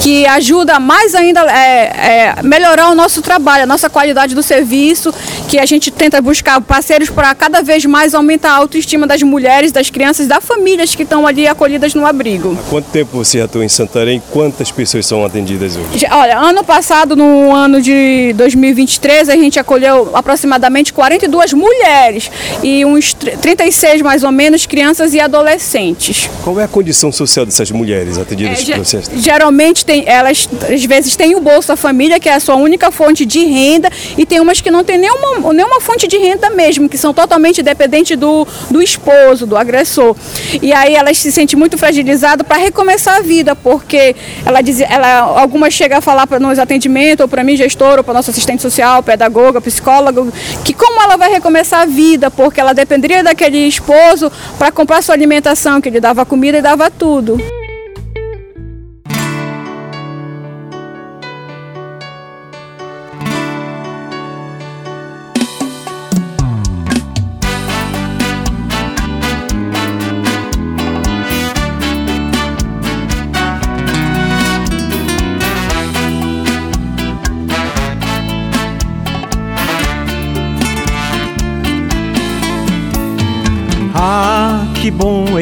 que 0.00 0.24
ajuda 0.24 0.80
mais 0.80 1.14
ainda 1.14 1.42
é, 1.52 2.36
é, 2.38 2.42
melhorar 2.42 2.88
o 2.88 2.94
nosso 2.94 3.20
trabalho, 3.20 3.64
a 3.64 3.66
nossa 3.66 3.90
qualidade 3.90 4.34
do 4.34 4.42
serviço, 4.42 5.12
que 5.46 5.58
a 5.58 5.66
gente 5.66 5.90
tenta 5.90 6.22
buscar 6.22 6.58
parceiros 6.62 7.10
para 7.10 7.34
cada 7.34 7.60
vez 7.60 7.84
mais 7.84 8.14
aumentar 8.14 8.52
a 8.52 8.56
autoestima 8.56 9.06
das 9.06 9.22
mulheres, 9.22 9.70
das 9.70 9.90
crianças, 9.90 10.26
das 10.26 10.42
famílias 10.42 10.94
que 10.94 11.02
estão 11.02 11.26
ali 11.26 11.46
acolhidas 11.46 11.94
no 11.94 12.06
abrigo. 12.06 12.56
Há 12.58 12.70
quanto 12.70 12.86
tempo 12.86 13.10
você 13.18 13.42
atua 13.42 13.66
em 13.66 13.68
Santarém? 13.68 14.22
Quantas 14.30 14.70
pessoas 14.70 15.04
são 15.04 15.22
atendidas 15.26 15.76
hoje? 15.76 16.06
Olha, 16.10 16.38
ano 16.38 16.64
passado, 16.64 17.14
no 17.14 17.54
ano 17.54 17.82
de 17.82 18.32
2023, 18.32 19.28
a 19.28 19.36
gente 19.36 19.60
acolheu 19.60 20.16
aproximadamente 20.16 20.90
42 20.90 21.52
mulheres 21.52 21.81
mulheres 21.82 22.30
e 22.62 22.84
uns 22.84 23.12
36 23.12 24.02
mais 24.02 24.22
ou 24.22 24.30
menos 24.30 24.66
crianças 24.66 25.14
e 25.14 25.20
adolescentes. 25.20 26.30
Qual 26.44 26.58
é 26.60 26.64
a 26.64 26.68
condição 26.68 27.10
social 27.10 27.44
dessas 27.44 27.70
mulheres 27.70 28.18
atendidas 28.18 28.68
é, 28.68 28.76
por 28.76 28.84
vocês? 28.84 29.10
Geralmente 29.16 29.84
tem, 29.84 30.04
elas 30.06 30.48
às 30.72 30.84
vezes 30.84 31.16
têm 31.16 31.34
o 31.34 31.40
Bolsa 31.40 31.76
Família, 31.76 32.20
que 32.20 32.28
é 32.28 32.34
a 32.34 32.40
sua 32.40 32.54
única 32.54 32.90
fonte 32.90 33.26
de 33.26 33.44
renda, 33.44 33.90
e 34.16 34.24
tem 34.24 34.40
umas 34.40 34.60
que 34.60 34.70
não 34.70 34.84
tem 34.84 34.98
nenhuma, 34.98 35.52
nenhuma 35.52 35.80
fonte 35.80 36.06
de 36.06 36.16
renda 36.16 36.50
mesmo, 36.50 36.88
que 36.88 36.96
são 36.96 37.12
totalmente 37.12 37.62
dependentes 37.62 38.16
do, 38.16 38.46
do 38.70 38.80
esposo, 38.80 39.46
do 39.46 39.56
agressor. 39.56 40.14
E 40.60 40.72
aí 40.72 40.94
elas 40.94 41.18
se 41.18 41.32
sentem 41.32 41.58
muito 41.58 41.76
fragilizadas 41.76 42.46
para 42.46 42.58
recomeçar 42.58 43.16
a 43.16 43.20
vida, 43.20 43.56
porque 43.56 44.14
ela 44.46 44.60
diz, 44.60 44.80
ela, 44.80 45.40
algumas 45.40 45.74
chegam 45.74 45.98
a 45.98 46.00
falar 46.00 46.26
para 46.26 46.38
nos 46.38 46.58
atendimentos, 46.58 47.22
ou 47.22 47.28
para 47.28 47.42
mim, 47.42 47.56
gestor, 47.56 47.98
ou 47.98 48.04
para 48.04 48.14
nosso 48.14 48.30
assistente 48.30 48.62
social, 48.62 49.02
pedagoga, 49.02 49.60
psicólogo, 49.60 50.32
que 50.64 50.72
como 50.72 51.02
ela 51.02 51.16
vai 51.16 51.30
recomeçar 51.30 51.71
vida, 51.86 52.30
porque 52.30 52.60
ela 52.60 52.72
dependeria 52.72 53.22
daquele 53.22 53.66
esposo 53.66 54.30
para 54.58 54.70
comprar 54.70 55.02
sua 55.02 55.14
alimentação, 55.14 55.80
que 55.80 55.88
ele 55.88 56.00
dava 56.00 56.24
comida 56.24 56.58
e 56.58 56.62
dava 56.62 56.90
tudo. 56.90 57.38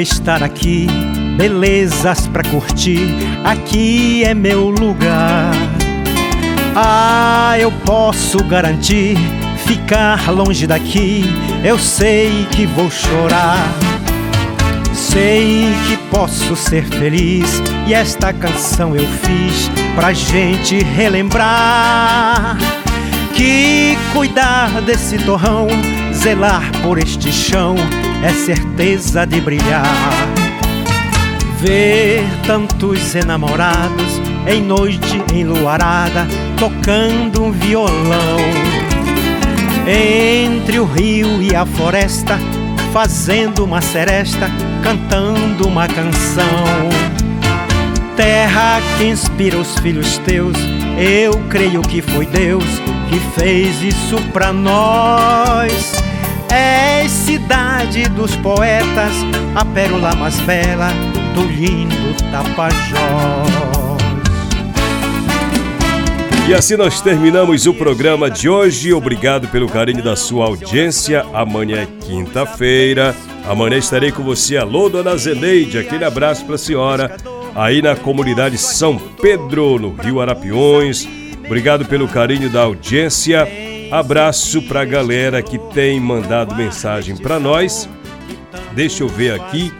Estar 0.00 0.42
aqui, 0.42 0.86
belezas 1.36 2.26
pra 2.26 2.42
curtir, 2.44 3.08
aqui 3.44 4.24
é 4.24 4.34
meu 4.34 4.68
lugar. 4.68 5.52
Ah, 6.74 7.56
eu 7.58 7.70
posso 7.84 8.42
garantir, 8.44 9.16
ficar 9.66 10.30
longe 10.30 10.66
daqui, 10.66 11.24
eu 11.64 11.78
sei 11.78 12.46
que 12.50 12.66
vou 12.66 12.90
chorar. 12.90 13.68
Sei 14.92 15.66
que 15.88 15.96
posso 16.08 16.54
ser 16.54 16.84
feliz 16.84 17.60
e 17.86 17.94
esta 17.94 18.32
canção 18.32 18.94
eu 18.94 19.04
fiz 19.04 19.68
pra 19.96 20.12
gente 20.12 20.84
relembrar 20.84 22.56
que 23.34 23.96
cuidar 24.12 24.82
desse 24.82 25.18
torrão, 25.18 25.66
zelar 26.12 26.62
por 26.82 26.98
este 26.98 27.32
chão 27.32 27.74
é 28.22 28.30
certeza 28.30 29.26
de 29.26 29.40
brilhar. 29.40 29.86
Ver 31.58 32.24
tantos 32.46 33.14
enamorados 33.14 34.20
em 34.46 34.62
noite 34.62 35.22
enluarada 35.32 36.26
tocando 36.58 37.44
um 37.44 37.52
violão. 37.52 38.38
Entre 39.86 40.78
o 40.78 40.84
rio 40.84 41.42
e 41.42 41.54
a 41.54 41.64
floresta, 41.66 42.38
fazendo 42.92 43.64
uma 43.64 43.80
seresta, 43.80 44.50
cantando 44.82 45.66
uma 45.66 45.86
canção. 45.88 46.44
Terra 48.16 48.80
que 48.98 49.04
inspira 49.04 49.56
os 49.56 49.78
filhos 49.78 50.18
teus, 50.18 50.56
eu 50.98 51.32
creio 51.48 51.80
que 51.80 52.02
foi 52.02 52.26
Deus 52.26 52.64
que 53.08 53.18
fez 53.40 53.82
isso 53.82 54.20
pra 54.32 54.52
nós. 54.52 56.09
É 56.52 57.06
cidade 57.08 58.08
dos 58.10 58.34
poetas, 58.36 59.12
a 59.54 59.64
pérola 59.64 60.14
mais 60.16 60.38
bela 60.40 60.88
do 61.34 61.42
lindo 61.42 62.14
Tapajós. 62.30 64.00
E 66.48 66.54
assim 66.54 66.76
nós 66.76 67.00
terminamos 67.00 67.66
o 67.66 67.72
programa 67.72 68.28
de 68.28 68.48
hoje. 68.48 68.92
Obrigado 68.92 69.46
pelo 69.46 69.68
carinho 69.68 70.02
da 70.02 70.16
sua 70.16 70.46
audiência. 70.46 71.24
Amanhã 71.32 71.82
é 71.82 71.86
quinta-feira. 72.04 73.14
Amanhã 73.48 73.78
estarei 73.78 74.10
com 74.10 74.24
você. 74.24 74.56
Alô, 74.56 74.88
dona 74.88 75.16
Zeneide. 75.16 75.78
Aquele 75.78 76.04
abraço 76.04 76.44
para 76.44 76.56
a 76.56 76.58
senhora. 76.58 77.16
Aí 77.54 77.80
na 77.80 77.94
comunidade 77.94 78.58
São 78.58 78.98
Pedro, 78.98 79.78
no 79.78 79.94
Rio 79.94 80.20
Arapiões. 80.20 81.06
Obrigado 81.44 81.84
pelo 81.84 82.08
carinho 82.08 82.50
da 82.50 82.62
audiência. 82.62 83.69
Abraço 83.90 84.62
para 84.62 84.82
a 84.82 84.84
galera 84.84 85.42
que 85.42 85.58
tem 85.58 85.98
mandado 85.98 86.54
mensagem 86.54 87.16
para 87.16 87.40
nós. 87.40 87.88
Deixa 88.72 89.02
eu 89.02 89.08
ver 89.08 89.34
aqui. 89.34 89.72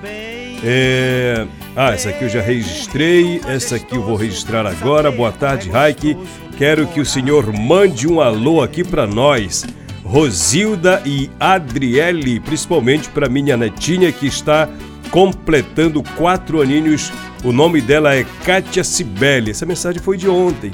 É... 0.64 1.46
Ah, 1.76 1.92
essa 1.92 2.08
aqui 2.08 2.24
eu 2.24 2.28
já 2.28 2.40
registrei. 2.40 3.40
Essa 3.46 3.76
aqui 3.76 3.94
eu 3.94 4.02
vou 4.02 4.16
registrar 4.16 4.66
agora. 4.66 5.12
Boa 5.12 5.30
tarde, 5.30 5.70
Raik. 5.70 6.16
Quero 6.58 6.88
que 6.88 7.00
o 7.00 7.06
senhor 7.06 7.52
mande 7.52 8.08
um 8.08 8.20
alô 8.20 8.60
aqui 8.60 8.82
para 8.82 9.06
nós. 9.06 9.64
Rosilda 10.04 11.00
e 11.06 11.30
Adriele, 11.38 12.40
principalmente 12.40 13.08
para 13.10 13.28
minha 13.28 13.56
netinha 13.56 14.10
que 14.10 14.26
está 14.26 14.68
completando 15.12 16.02
quatro 16.16 16.60
aninhos. 16.60 17.12
O 17.44 17.52
nome 17.52 17.80
dela 17.80 18.12
é 18.12 18.26
Kátia 18.44 18.82
Cibele. 18.82 19.52
Essa 19.52 19.64
mensagem 19.64 20.02
foi 20.02 20.16
de 20.16 20.28
ontem. 20.28 20.72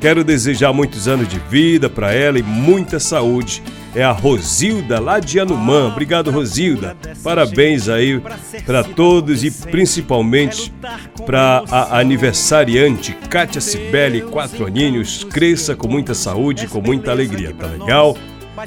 Quero 0.00 0.22
desejar 0.22 0.72
muitos 0.72 1.08
anos 1.08 1.26
de 1.26 1.40
vida 1.40 1.90
para 1.90 2.12
ela 2.12 2.38
e 2.38 2.42
muita 2.42 3.00
saúde. 3.00 3.62
É 3.94 4.04
a 4.04 4.12
Rosilda, 4.12 5.00
lá 5.00 5.18
de 5.18 5.40
Anumã. 5.40 5.88
Obrigado, 5.88 6.30
Rosilda. 6.30 6.96
Parabéns 7.22 7.88
aí 7.88 8.22
para 8.64 8.84
todos 8.84 9.42
e 9.42 9.50
principalmente 9.50 10.72
para 11.26 11.64
a 11.68 11.98
aniversariante 11.98 13.12
Kátia 13.28 13.60
Cibele, 13.60 14.20
quatro 14.22 14.66
aninhos. 14.66 15.24
Cresça 15.24 15.74
com 15.74 15.88
muita 15.88 16.14
saúde, 16.14 16.68
com 16.68 16.80
muita 16.80 17.10
alegria, 17.10 17.52
tá 17.52 17.66
legal? 17.66 18.16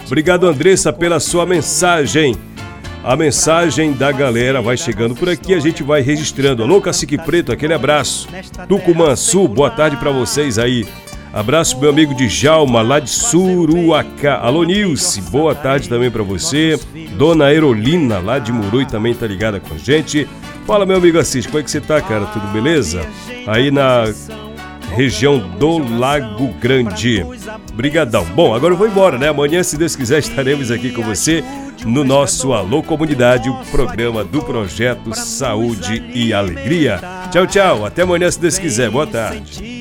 Obrigado, 0.06 0.48
Andressa, 0.48 0.92
pela 0.92 1.20
sua 1.20 1.46
mensagem. 1.46 2.36
A 3.04 3.16
mensagem 3.16 3.94
da 3.94 4.12
galera 4.12 4.62
vai 4.62 4.78
chegando 4.78 5.16
por 5.16 5.30
aqui, 5.30 5.54
a 5.54 5.60
gente 5.60 5.82
vai 5.82 6.02
registrando. 6.02 6.62
Alô, 6.62 6.82
Cacique 6.82 7.18
Preto, 7.18 7.52
aquele 7.52 7.74
abraço. 7.74 8.28
Tucumã 8.68 9.16
Sul, 9.16 9.48
boa 9.48 9.70
tarde 9.70 9.96
para 9.96 10.12
vocês 10.12 10.60
aí. 10.60 10.86
Abraço 11.34 11.80
meu 11.80 11.90
amigo 11.90 12.14
Djalma, 12.14 12.82
lá 12.82 13.00
de 13.00 13.10
Suruacá. 13.10 14.40
Alô, 14.42 14.64
Nilce, 14.64 15.22
boa 15.22 15.56
tarde 15.56 15.88
também 15.88 16.12
para 16.12 16.24
você. 16.24 16.78
Dona 17.18 17.46
Aerolina, 17.46 18.20
lá 18.20 18.38
de 18.38 18.52
Murui, 18.52 18.86
também 18.86 19.14
tá 19.14 19.28
ligada 19.28 19.60
com 19.60 19.74
a 19.74 19.78
gente. 19.78 20.28
Fala, 20.68 20.86
meu 20.86 20.98
amigo 20.98 21.18
Assis, 21.18 21.46
como 21.46 21.60
é 21.60 21.64
que 21.64 21.72
você 21.72 21.80
tá, 21.80 22.02
cara? 22.02 22.26
Tudo 22.26 22.48
beleza? 22.48 23.06
Aí 23.48 23.72
na 23.72 24.04
região 24.94 25.40
do 25.58 25.78
Lago 25.98 26.50
Grande. 26.60 27.26
Brigadão. 27.74 28.26
Bom, 28.36 28.54
agora 28.54 28.74
eu 28.74 28.78
vou 28.78 28.88
embora, 28.88 29.18
né? 29.18 29.30
Amanhã, 29.30 29.64
se 29.64 29.78
Deus 29.78 29.96
quiser, 29.96 30.20
estaremos 30.20 30.70
aqui 30.70 30.92
com 30.92 31.02
você 31.02 31.44
no 31.86 32.04
nosso 32.04 32.52
Alô 32.54 32.84
Comunidade, 32.84 33.50
o 33.50 33.56
programa 33.72 34.24
do 34.24 34.42
projeto 34.42 35.16
Saúde 35.16 36.04
e 36.14 36.34
Alegria. 36.34 37.00
Tchau, 37.32 37.48
tchau. 37.48 37.86
Até 37.86 38.02
amanhã, 38.02 38.30
se 38.30 38.40
Deus 38.40 38.60
quiser. 38.60 38.90
Boa 38.90 39.08
tarde. 39.08 39.81